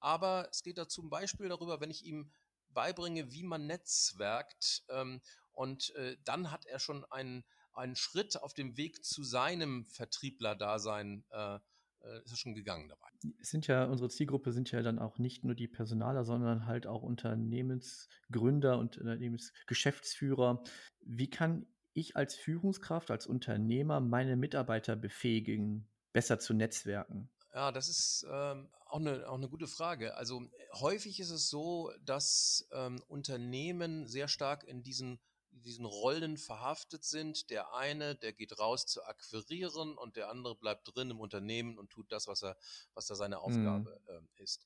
Aber 0.00 0.48
es 0.50 0.62
geht 0.62 0.78
da 0.78 0.88
zum 0.88 1.10
Beispiel 1.10 1.48
darüber, 1.48 1.80
wenn 1.80 1.90
ich 1.90 2.04
ihm 2.04 2.32
beibringe, 2.70 3.32
wie 3.32 3.42
man 3.42 3.66
netzwerkt 3.66 4.84
ähm, 4.90 5.20
und 5.52 5.94
äh, 5.96 6.16
dann 6.24 6.52
hat 6.52 6.66
er 6.66 6.78
schon 6.78 7.04
einen, 7.06 7.44
einen 7.78 7.96
Schritt 7.96 8.40
auf 8.42 8.54
dem 8.54 8.76
Weg 8.76 9.04
zu 9.04 9.24
seinem 9.24 9.86
Vertriebler-Dasein 9.86 11.24
äh, 11.30 11.58
äh, 12.02 12.22
ist 12.24 12.32
er 12.32 12.36
schon 12.36 12.54
gegangen 12.54 12.88
dabei. 12.88 13.08
Es 13.40 13.50
sind 13.50 13.66
ja, 13.66 13.84
unsere 13.84 14.10
Zielgruppe 14.10 14.52
sind 14.52 14.70
ja 14.70 14.82
dann 14.82 14.98
auch 14.98 15.18
nicht 15.18 15.44
nur 15.44 15.54
die 15.54 15.68
Personaler, 15.68 16.24
sondern 16.24 16.66
halt 16.66 16.86
auch 16.86 17.02
Unternehmensgründer 17.02 18.78
und 18.78 18.98
Unternehmensgeschäftsführer. 18.98 20.62
Wie 21.00 21.30
kann 21.30 21.66
ich 21.94 22.16
als 22.16 22.34
Führungskraft, 22.34 23.10
als 23.10 23.26
Unternehmer 23.26 24.00
meine 24.00 24.36
Mitarbeiter 24.36 24.94
befähigen, 24.94 25.88
besser 26.12 26.38
zu 26.38 26.54
netzwerken? 26.54 27.30
Ja, 27.52 27.72
das 27.72 27.88
ist 27.88 28.26
ähm, 28.30 28.68
auch, 28.86 29.00
eine, 29.00 29.28
auch 29.28 29.34
eine 29.34 29.48
gute 29.48 29.66
Frage. 29.66 30.16
Also 30.16 30.42
häufig 30.74 31.18
ist 31.18 31.30
es 31.30 31.48
so, 31.48 31.90
dass 32.04 32.68
ähm, 32.72 33.02
Unternehmen 33.08 34.06
sehr 34.06 34.28
stark 34.28 34.64
in 34.64 34.82
diesen 34.82 35.18
diesen 35.50 35.84
Rollen 35.84 36.36
verhaftet 36.36 37.04
sind. 37.04 37.50
Der 37.50 37.74
eine, 37.74 38.14
der 38.16 38.32
geht 38.32 38.58
raus 38.58 38.86
zu 38.86 39.04
akquirieren 39.04 39.96
und 39.96 40.16
der 40.16 40.30
andere 40.30 40.56
bleibt 40.56 40.94
drin 40.94 41.10
im 41.10 41.20
Unternehmen 41.20 41.78
und 41.78 41.90
tut 41.90 42.10
das, 42.12 42.26
was 42.26 42.42
er, 42.42 42.56
was 42.94 43.06
da 43.06 43.14
seine 43.14 43.40
Aufgabe 43.40 44.00
mhm. 44.08 44.28
äh, 44.38 44.42
ist. 44.42 44.64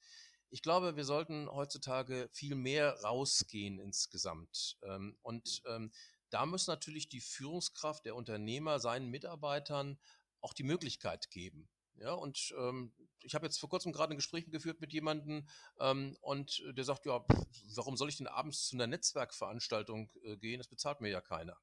Ich 0.51 0.61
glaube, 0.61 0.97
wir 0.97 1.05
sollten 1.05 1.49
heutzutage 1.51 2.29
viel 2.33 2.55
mehr 2.55 3.01
rausgehen 3.01 3.79
insgesamt. 3.79 4.77
Ähm, 4.83 5.17
und 5.23 5.63
ähm, 5.67 5.91
da 6.29 6.45
muss 6.47 6.67
natürlich 6.67 7.09
die 7.09 7.21
Führungskraft 7.21 8.05
der 8.05 8.15
Unternehmer 8.17 8.79
seinen 8.79 9.09
Mitarbeitern 9.09 9.99
auch 10.41 10.53
die 10.53 10.63
Möglichkeit 10.63 11.31
geben. 11.31 11.69
Ja, 11.97 12.13
und 12.15 12.53
ähm, 12.59 12.93
ich 13.21 13.35
habe 13.35 13.47
jetzt 13.47 13.59
vor 13.61 13.69
kurzem 13.69 13.93
gerade 13.93 14.15
ein 14.15 14.17
Gespräch 14.17 14.51
geführt 14.51 14.81
mit 14.81 14.93
jemandem 14.93 15.47
ähm, 15.79 16.17
und 16.21 16.63
der 16.77 16.85
sagt, 16.85 17.07
ja, 17.07 17.21
pff, 17.21 17.47
warum 17.77 17.97
soll 17.97 18.09
ich 18.09 18.17
denn 18.17 18.27
abends 18.27 18.67
zu 18.67 18.77
einer 18.77 18.87
Netzwerkveranstaltung 18.87 20.11
äh, 20.25 20.37
gehen? 20.37 20.59
Das 20.59 20.69
bezahlt 20.69 21.01
mir 21.01 21.11
ja 21.11 21.21
keiner. 21.21 21.57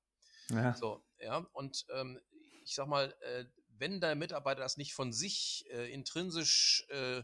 Ja. 0.50 0.74
So, 0.76 1.04
ja, 1.20 1.38
und 1.54 1.86
ähm, 1.94 2.20
ich 2.63 2.76
sag 2.76 2.88
mal, 2.88 3.15
äh, 3.22 3.46
wenn 3.78 4.02
der 4.02 4.15
Mitarbeiter 4.15 4.62
das 4.62 4.78
nicht 4.78 4.94
von 4.94 5.13
sich 5.13 5.65
äh, 5.72 5.92
intrinsisch 5.92 6.86
äh, 6.89 7.24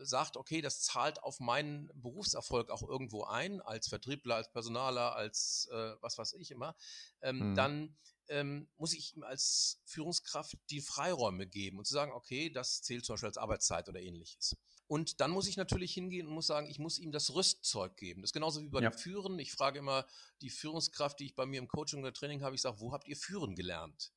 sagt, 0.00 0.36
okay, 0.36 0.60
das 0.60 0.80
zahlt 0.80 1.22
auf 1.22 1.38
meinen 1.40 1.90
Berufserfolg 1.94 2.70
auch 2.70 2.82
irgendwo 2.82 3.24
ein, 3.24 3.60
als 3.60 3.88
Vertriebler, 3.88 4.36
als 4.36 4.50
Personaler, 4.50 5.14
als 5.14 5.68
äh, 5.72 5.94
was 6.00 6.18
weiß 6.18 6.32
ich 6.34 6.50
immer, 6.50 6.74
ähm, 7.20 7.50
mhm. 7.50 7.54
dann 7.54 7.96
ähm, 8.32 8.68
muss 8.78 8.94
ich 8.94 9.14
ihm 9.14 9.22
als 9.22 9.80
Führungskraft 9.84 10.56
die 10.70 10.80
Freiräume 10.80 11.46
geben 11.46 11.78
und 11.78 11.86
zu 11.86 11.92
sagen, 11.92 12.12
okay, 12.12 12.50
das 12.50 12.82
zählt 12.82 13.04
zum 13.04 13.14
Beispiel 13.14 13.28
als 13.28 13.38
Arbeitszeit 13.38 13.88
oder 13.88 14.00
ähnliches. 14.00 14.56
und 14.88 15.20
dann 15.20 15.30
muss 15.30 15.46
ich 15.46 15.56
natürlich 15.56 15.94
hingehen 15.94 16.26
und 16.26 16.34
muss 16.34 16.46
sagen, 16.46 16.66
ich 16.66 16.78
muss 16.78 16.98
ihm 16.98 17.12
das 17.12 17.34
Rüstzeug 17.34 17.96
geben. 17.96 18.22
Das 18.22 18.28
ist 18.28 18.34
genauso 18.34 18.60
wie 18.60 18.68
bei 18.68 18.80
ja. 18.80 18.90
dem 18.90 18.98
Führen. 18.98 19.38
Ich 19.38 19.52
frage 19.52 19.78
immer 19.78 20.06
die 20.40 20.50
Führungskraft, 20.50 21.20
die 21.20 21.26
ich 21.26 21.34
bei 21.34 21.46
mir 21.46 21.58
im 21.58 21.68
Coaching 21.68 22.00
oder 22.00 22.12
Training 22.12 22.42
habe, 22.42 22.54
ich 22.54 22.62
sage, 22.62 22.80
wo 22.80 22.92
habt 22.92 23.06
ihr 23.06 23.16
Führen 23.16 23.54
gelernt? 23.54 24.12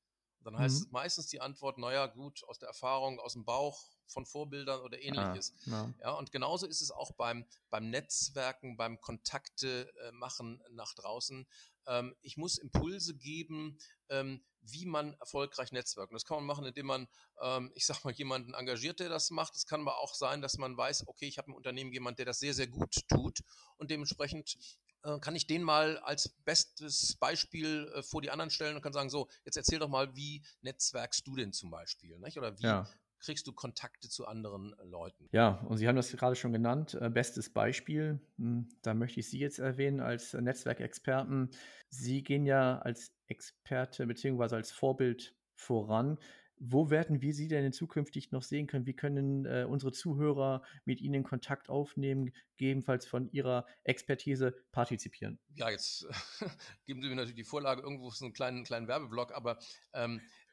Dann 0.46 0.58
heißt 0.58 0.86
mhm. 0.86 0.92
meistens 0.92 1.28
die 1.28 1.42
Antwort, 1.42 1.78
naja, 1.78 2.06
gut, 2.08 2.44
aus 2.48 2.60
der 2.60 2.70
Erfahrung, 2.70 3.20
aus 3.20 3.34
dem 3.34 3.46
Bauch, 3.46 3.90
von 4.08 4.26
Vorbildern 4.26 4.82
oder 4.82 4.98
ah, 4.98 5.02
ähnliches. 5.02 5.54
Ah, 5.68 5.70
ja. 5.72 5.94
ja. 6.02 6.12
und 6.12 6.32
genauso 6.32 6.68
ist 6.68 6.82
es 6.82 6.92
auch 6.92 7.12
beim, 7.14 7.46
beim 7.70 7.90
Netzwerken, 7.90 8.78
beim 8.78 9.02
Kontakte 9.02 9.92
äh, 10.02 10.12
machen 10.12 10.62
nach 10.72 10.94
draußen. 10.94 11.48
Ähm, 11.88 12.16
ich 12.22 12.38
muss 12.38 12.58
Impulse 12.58 13.16
geben, 13.16 13.78
ähm, 14.10 14.44
wie 14.62 14.86
man 14.86 15.14
erfolgreich 15.20 15.72
netzwerkt. 15.72 16.14
das 16.14 16.26
kann 16.26 16.38
man 16.38 16.46
machen, 16.46 16.66
indem 16.66 16.88
man, 16.88 17.08
ähm, 17.42 17.72
ich 17.76 17.86
sag 17.86 18.04
mal, 18.04 18.14
jemanden 18.14 18.54
engagiert, 18.54 19.00
der 19.00 19.10
das 19.10 19.30
macht. 19.30 19.56
Es 19.56 19.66
kann 19.66 19.82
aber 19.82 20.00
auch 20.00 20.16
sein, 20.16 20.42
dass 20.42 20.58
man 20.58 20.76
weiß, 20.76 21.08
okay, 21.08 21.28
ich 21.28 21.38
habe 21.38 21.50
im 21.50 21.56
Unternehmen 21.56 21.92
jemanden, 21.92 22.18
der 22.18 22.26
das 22.26 22.40
sehr, 22.40 22.54
sehr 22.54 22.68
gut 22.68 22.96
tut 23.08 23.42
und 23.78 23.92
dementsprechend 23.92 24.58
äh, 25.04 25.20
kann 25.20 25.36
ich 25.36 25.48
den 25.48 25.64
mal 25.64 26.00
als 26.00 26.30
bestes 26.46 27.16
Beispiel 27.20 27.92
äh, 27.96 28.04
vor 28.04 28.22
die 28.22 28.32
anderen 28.32 28.50
stellen 28.50 28.76
und 28.76 28.82
kann 28.82 28.94
sagen, 28.94 29.10
so, 29.10 29.30
jetzt 29.44 29.58
erzähl 29.58 29.80
doch 29.80 29.90
mal, 29.90 30.16
wie 30.16 30.44
netzwerkst 30.62 31.26
du 31.28 31.36
denn 31.36 31.54
zum 31.54 31.70
Beispiel? 31.70 32.18
Nicht? 32.20 32.38
Oder 32.38 32.58
wie 32.58 32.64
ja 32.64 32.88
kriegst 33.20 33.48
du 33.48 33.54
Kontakte 33.54 34.10
zu 34.10 34.26
anderen 34.26 34.74
äh, 34.80 34.84
Leuten. 34.84 35.28
Ja, 35.32 35.62
und 35.68 35.78
Sie 35.78 35.88
haben 35.88 35.96
das 35.96 36.12
gerade 36.12 36.36
schon 36.36 36.54
genannt. 36.54 36.98
Äh, 37.00 37.10
bestes 37.10 37.52
Beispiel, 37.52 38.20
hm, 38.38 38.70
da 38.82 38.94
möchte 38.94 39.20
ich 39.20 39.30
Sie 39.30 39.40
jetzt 39.40 39.60
erwähnen 39.60 40.00
als 40.00 40.34
Netzwerkexperten. 40.34 41.50
Sie 41.90 42.24
gehen 42.24 42.46
ja 42.46 42.80
als 42.80 43.14
Experte 43.28 44.06
bzw. 44.06 44.56
als 44.56 44.72
Vorbild 44.72 45.36
voran. 45.56 46.18
Wo 46.58 46.90
werden 46.90 47.22
wir 47.22 47.34
Sie 47.34 47.50
denn 47.50 47.74
zukünftig 47.74 48.32
noch 48.32 48.42
sehen 48.42 48.68
können? 48.68 48.86
Wie 48.86 48.96
können 48.96 49.46
äh, 49.46 49.66
unsere 49.68 49.92
Zuhörer 49.92 50.64
mit 50.86 51.02
Ihnen 51.02 51.24
Kontakt 51.24 51.70
aufnehmen, 51.70 52.32
gegebenenfalls 52.56 53.06
von 53.06 53.30
Ihrer 53.32 53.66
Expertise 53.84 54.56
partizipieren? 54.72 55.38
Ja, 55.56 55.70
jetzt 55.70 56.08
geben 56.86 57.02
Sie 57.02 57.10
mir 57.10 57.16
natürlich 57.16 57.36
die 57.36 57.44
Vorlage, 57.44 57.82
irgendwo 57.82 58.10
so 58.10 58.24
einen 58.24 58.34
kleinen, 58.34 58.64
kleinen 58.64 58.88
Werbeblock, 58.88 59.34
aber 59.34 59.60
ähm, 59.94 60.22
äh, 60.22 60.45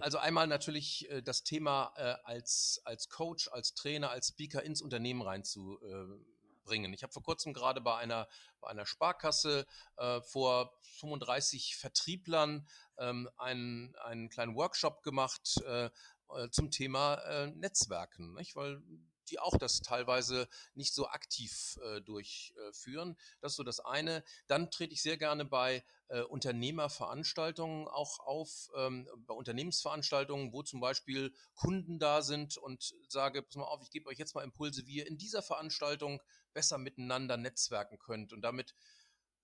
also 0.00 0.18
einmal 0.18 0.46
natürlich 0.46 1.10
äh, 1.10 1.22
das 1.22 1.44
Thema 1.44 1.92
äh, 1.96 2.14
als, 2.24 2.80
als 2.84 3.08
Coach, 3.08 3.48
als 3.48 3.74
Trainer, 3.74 4.10
als 4.10 4.28
Speaker 4.28 4.62
ins 4.62 4.82
Unternehmen 4.82 5.22
reinzubringen. 5.22 6.92
Ich 6.92 7.02
habe 7.02 7.12
vor 7.12 7.22
kurzem 7.22 7.52
gerade 7.52 7.80
bei 7.80 7.96
einer, 7.96 8.28
bei 8.60 8.68
einer 8.68 8.86
Sparkasse 8.86 9.66
vor 10.22 10.72
35 10.98 11.76
Vertrieblern 11.76 12.66
ähm, 12.98 13.28
einen, 13.36 13.94
einen 13.96 14.30
kleinen 14.30 14.56
Workshop 14.56 15.02
gemacht 15.02 15.62
zum 16.50 16.70
Thema 16.70 17.46
Netzwerken, 17.54 18.32
nicht? 18.34 18.56
weil 18.56 18.82
die 19.30 19.38
auch 19.38 19.56
das 19.58 19.80
teilweise 19.80 20.48
nicht 20.74 20.94
so 20.94 21.08
aktiv 21.08 21.78
äh, 21.82 22.00
durchführen. 22.00 23.16
Das 23.40 23.52
ist 23.52 23.56
so 23.56 23.62
das 23.62 23.80
eine. 23.80 24.24
Dann 24.46 24.70
trete 24.70 24.92
ich 24.92 25.02
sehr 25.02 25.16
gerne 25.16 25.44
bei 25.44 25.84
äh, 26.08 26.22
Unternehmerveranstaltungen 26.22 27.88
auch 27.88 28.20
auf, 28.20 28.70
ähm, 28.76 29.08
bei 29.26 29.34
Unternehmensveranstaltungen, 29.34 30.52
wo 30.52 30.62
zum 30.62 30.80
Beispiel 30.80 31.34
Kunden 31.54 31.98
da 31.98 32.22
sind 32.22 32.56
und 32.56 32.94
sage, 33.08 33.42
pass 33.42 33.56
mal 33.56 33.64
auf, 33.64 33.82
ich 33.82 33.90
gebe 33.90 34.08
euch 34.08 34.18
jetzt 34.18 34.34
mal 34.34 34.44
Impulse, 34.44 34.86
wie 34.86 34.96
ihr 34.96 35.06
in 35.06 35.18
dieser 35.18 35.42
Veranstaltung 35.42 36.20
besser 36.52 36.78
miteinander 36.78 37.36
netzwerken 37.36 37.98
könnt 37.98 38.32
und 38.32 38.42
damit 38.42 38.74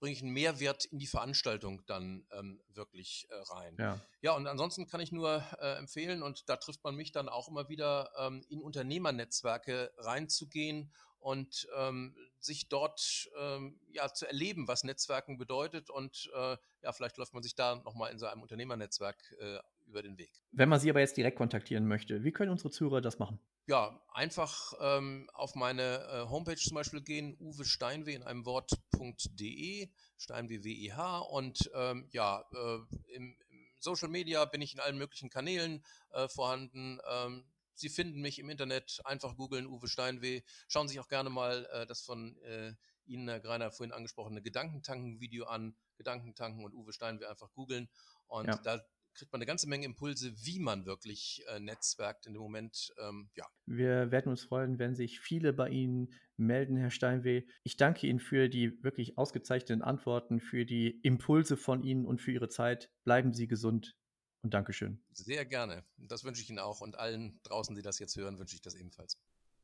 bringe 0.01 0.15
ich 0.15 0.23
einen 0.23 0.33
Mehrwert 0.33 0.87
in 0.87 0.99
die 0.99 1.07
Veranstaltung 1.07 1.85
dann 1.87 2.27
ähm, 2.33 2.61
wirklich 2.69 3.29
äh, 3.31 3.35
rein. 3.53 3.77
Ja. 3.79 4.01
ja, 4.23 4.33
und 4.33 4.47
ansonsten 4.47 4.87
kann 4.87 5.01
ich 5.01 5.13
nur 5.13 5.45
äh, 5.61 5.77
empfehlen, 5.77 6.23
und 6.23 6.49
da 6.49 6.57
trifft 6.57 6.83
man 6.83 6.97
mich 6.97 7.13
dann 7.13 7.29
auch 7.29 7.49
immer 7.49 7.69
wieder, 7.69 8.11
ähm, 8.19 8.45
in 8.49 8.63
Unternehmernetzwerke 8.63 9.93
reinzugehen 9.99 10.91
und 11.21 11.69
ähm, 11.77 12.17
sich 12.39 12.69
dort 12.69 13.31
ähm, 13.39 13.79
ja 13.93 14.13
zu 14.13 14.27
erleben, 14.27 14.67
was 14.67 14.85
Netzwerken 14.85 15.37
bedeutet 15.37 15.91
und 15.91 16.31
äh, 16.35 16.57
ja, 16.83 16.93
vielleicht 16.93 17.19
läuft 17.19 17.35
man 17.35 17.43
sich 17.43 17.55
da 17.55 17.77
nochmal 17.77 18.11
in 18.11 18.19
so 18.19 18.27
einem 18.27 18.41
Unternehmernetzwerk 18.41 19.37
äh, 19.39 19.59
über 19.91 20.03
den 20.03 20.17
Weg. 20.19 20.33
Wenn 20.53 20.69
man 20.69 20.81
Sie 20.81 20.89
aber 20.89 21.01
jetzt 21.01 21.17
direkt 21.17 21.37
kontaktieren 21.37 21.87
möchte, 21.87 22.25
wie 22.25 22.33
können 22.33 22.51
unsere 22.51 22.71
Zuhörer 22.71 23.01
das 23.01 23.19
machen? 23.19 23.41
Ja, 23.67 24.01
einfach 24.13 24.73
ähm, 24.81 25.29
auf 25.35 25.55
meine 25.55 26.05
äh, 26.07 26.29
Homepage 26.29 26.57
zum 26.57 26.75
Beispiel 26.75 27.03
gehen, 27.03 27.37
Uwe 27.39 27.65
Steinweh 27.65 28.15
in 28.15 28.23
einem 28.23 28.47
Wort.de, 28.47 29.89
Steinweh 30.17 30.65
W-E-H 30.65 31.19
und 31.19 31.71
ähm, 31.75 32.09
ja, 32.13 32.45
äh, 32.53 32.79
im, 33.15 33.37
im, 33.49 33.67
Social 33.79 34.09
Media 34.09 34.45
bin 34.45 34.61
ich 34.61 34.75
in 34.75 34.81
allen 34.81 34.99
möglichen 34.99 35.31
Kanälen 35.31 35.85
äh, 36.11 36.29
vorhanden. 36.29 36.99
Ähm, 37.11 37.45
Sie 37.75 37.89
finden 37.89 38.21
mich 38.21 38.39
im 38.39 38.51
Internet, 38.51 39.01
einfach 39.05 39.37
googeln 39.37 39.67
Uwe 39.67 39.89
Steinweh. 39.89 40.43
Schauen 40.69 40.87
Sie 40.87 40.93
sich 40.93 41.01
auch 41.01 41.09
gerne 41.09 41.31
mal 41.31 41.67
äh, 41.73 41.87
das 41.87 42.03
von 42.03 42.37
äh, 42.43 42.75
Ihnen, 43.07 43.29
Herr 43.29 43.41
Greiner, 43.41 43.71
vorhin 43.71 43.93
angesprochene 43.93 44.43
Gedankentanken-Video 44.43 45.47
an. 45.47 45.75
Gedankentanken 45.97 46.65
und 46.65 46.75
Uwe 46.75 46.93
Steinweh 46.93 47.27
einfach 47.27 47.53
googeln. 47.53 47.89
Und 48.27 48.49
ja. 48.49 48.57
da 48.59 48.85
kriegt 49.15 49.33
man 49.33 49.41
eine 49.41 49.47
ganze 49.47 49.69
Menge 49.69 49.85
Impulse, 49.85 50.33
wie 50.45 50.59
man 50.59 50.87
wirklich 50.87 51.43
äh, 51.49 51.61
netzwerkt 51.61 52.27
in 52.27 52.33
dem 52.33 52.43
Moment. 52.43 52.93
Ähm, 52.99 53.31
ja. 53.35 53.47
Wir 53.67 54.11
werden 54.11 54.31
uns 54.31 54.45
freuen, 54.45 54.79
wenn 54.79 54.95
sich 54.95 55.21
viele 55.21 55.53
bei 55.53 55.69
Ihnen 55.69 56.15
melden, 56.37 56.77
Herr 56.77 56.91
Steinweh. 56.91 57.43
Ich 57.63 57.77
danke 57.77 58.07
Ihnen 58.07 58.21
für 58.21 58.49
die 58.49 58.83
wirklich 58.83 59.19
ausgezeichneten 59.19 59.83
Antworten, 59.83 60.41
für 60.41 60.65
die 60.65 61.01
Impulse 61.03 61.57
von 61.57 61.83
Ihnen 61.83 62.07
und 62.07 62.21
für 62.21 62.33
Ihre 62.33 62.49
Zeit. 62.49 62.91
Bleiben 63.05 63.33
Sie 63.33 63.47
gesund 63.47 63.97
und 64.43 64.55
Dankeschön. 64.55 65.03
Sehr 65.13 65.45
gerne. 65.45 65.85
Das 65.99 66.25
wünsche 66.25 66.43
ich 66.43 66.51
Ihnen 66.51 66.59
auch 66.59 66.81
und 66.81 66.99
allen 66.99 67.41
draußen, 67.43 67.77
die 67.77 67.83
das 67.83 67.99
jetzt 67.99 68.17
hören, 68.17 68.39
wünsche 68.39 68.55
ich 68.55 68.63
das 68.63 68.75
ebenfalls. 68.75 69.19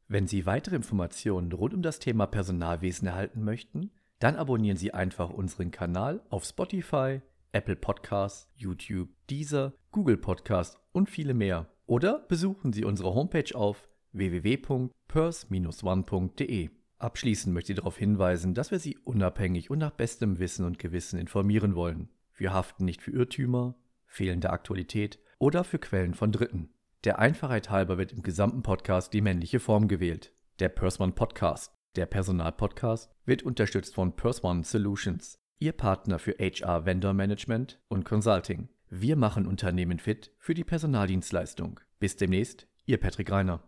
Wenn 0.09 0.28
Sie 0.28 0.46
weitere 0.46 0.76
Informationen 0.76 1.50
rund 1.50 1.74
um 1.74 1.82
das 1.82 1.98
Thema 1.98 2.26
Personalwesen 2.26 3.09
erhalten 3.09 3.42
möchten, 3.42 3.90
dann 4.18 4.37
abonnieren 4.37 4.76
Sie 4.76 4.94
einfach 4.94 5.30
unseren 5.30 5.70
Kanal 5.70 6.24
auf 6.30 6.44
Spotify, 6.44 7.20
Apple 7.57 7.77
Podcasts, 7.77 8.49
YouTube, 8.55 9.09
Deezer, 9.31 9.73
Google 9.90 10.19
Podcasts 10.19 10.79
und 10.92 11.09
viele 11.09 11.33
mehr. 11.33 11.71
Oder 11.87 12.19
besuchen 12.29 12.75
Sie 12.75 12.85
unsere 12.85 13.14
Homepage 13.14 13.55
auf 13.55 13.88
www.pers-one.de. 14.12 16.69
Abschließend 16.99 17.55
möchte 17.55 17.73
ich 17.73 17.79
darauf 17.79 17.97
hinweisen, 17.97 18.53
dass 18.53 18.73
wir 18.73 18.79
Sie 18.79 18.99
unabhängig 18.99 19.71
und 19.71 19.79
nach 19.79 19.92
bestem 19.92 20.38
Wissen 20.38 20.66
und 20.66 20.79
Gewissen 20.79 21.19
informieren 21.19 21.75
wollen. 21.75 22.11
Wir 22.35 22.53
haften 22.53 22.85
nicht 22.85 23.01
für 23.01 23.12
Irrtümer, 23.12 23.75
fehlende 24.05 24.51
Aktualität 24.51 25.19
oder 25.38 25.64
für 25.64 25.79
Quellen 25.79 26.12
von 26.12 26.33
Dritten. 26.33 26.69
Der 27.05 27.19
Einfachheit 27.19 27.71
halber 27.71 27.97
wird 27.97 28.12
im 28.12 28.23
gesamten 28.23 28.62
Podcast 28.62 29.14
die 29.14 29.23
männliche 29.23 29.61
Form 29.61 29.88
gewählt. 29.88 30.35
Der 30.59 30.69
Persman 30.69 31.14
Podcast, 31.14 31.73
der 31.95 32.05
Personalpodcast, 32.05 33.11
wird 33.25 33.45
unterstützt 33.45 33.95
von 33.95 34.14
Persman 34.14 34.62
Solutions, 34.62 35.38
Ihr 35.59 35.73
Partner 35.73 36.19
für 36.19 36.37
HR 36.38 36.85
Vendor 36.85 37.14
Management 37.14 37.81
und 37.88 38.05
Consulting. 38.05 38.69
Wir 38.90 39.16
machen 39.16 39.47
Unternehmen 39.47 39.99
fit 39.99 40.31
für 40.38 40.53
die 40.53 40.64
Personaldienstleistung. 40.64 41.81
Bis 41.99 42.16
demnächst, 42.16 42.69
Ihr 42.85 42.99
Patrick 42.99 43.31
Reiner. 43.31 43.62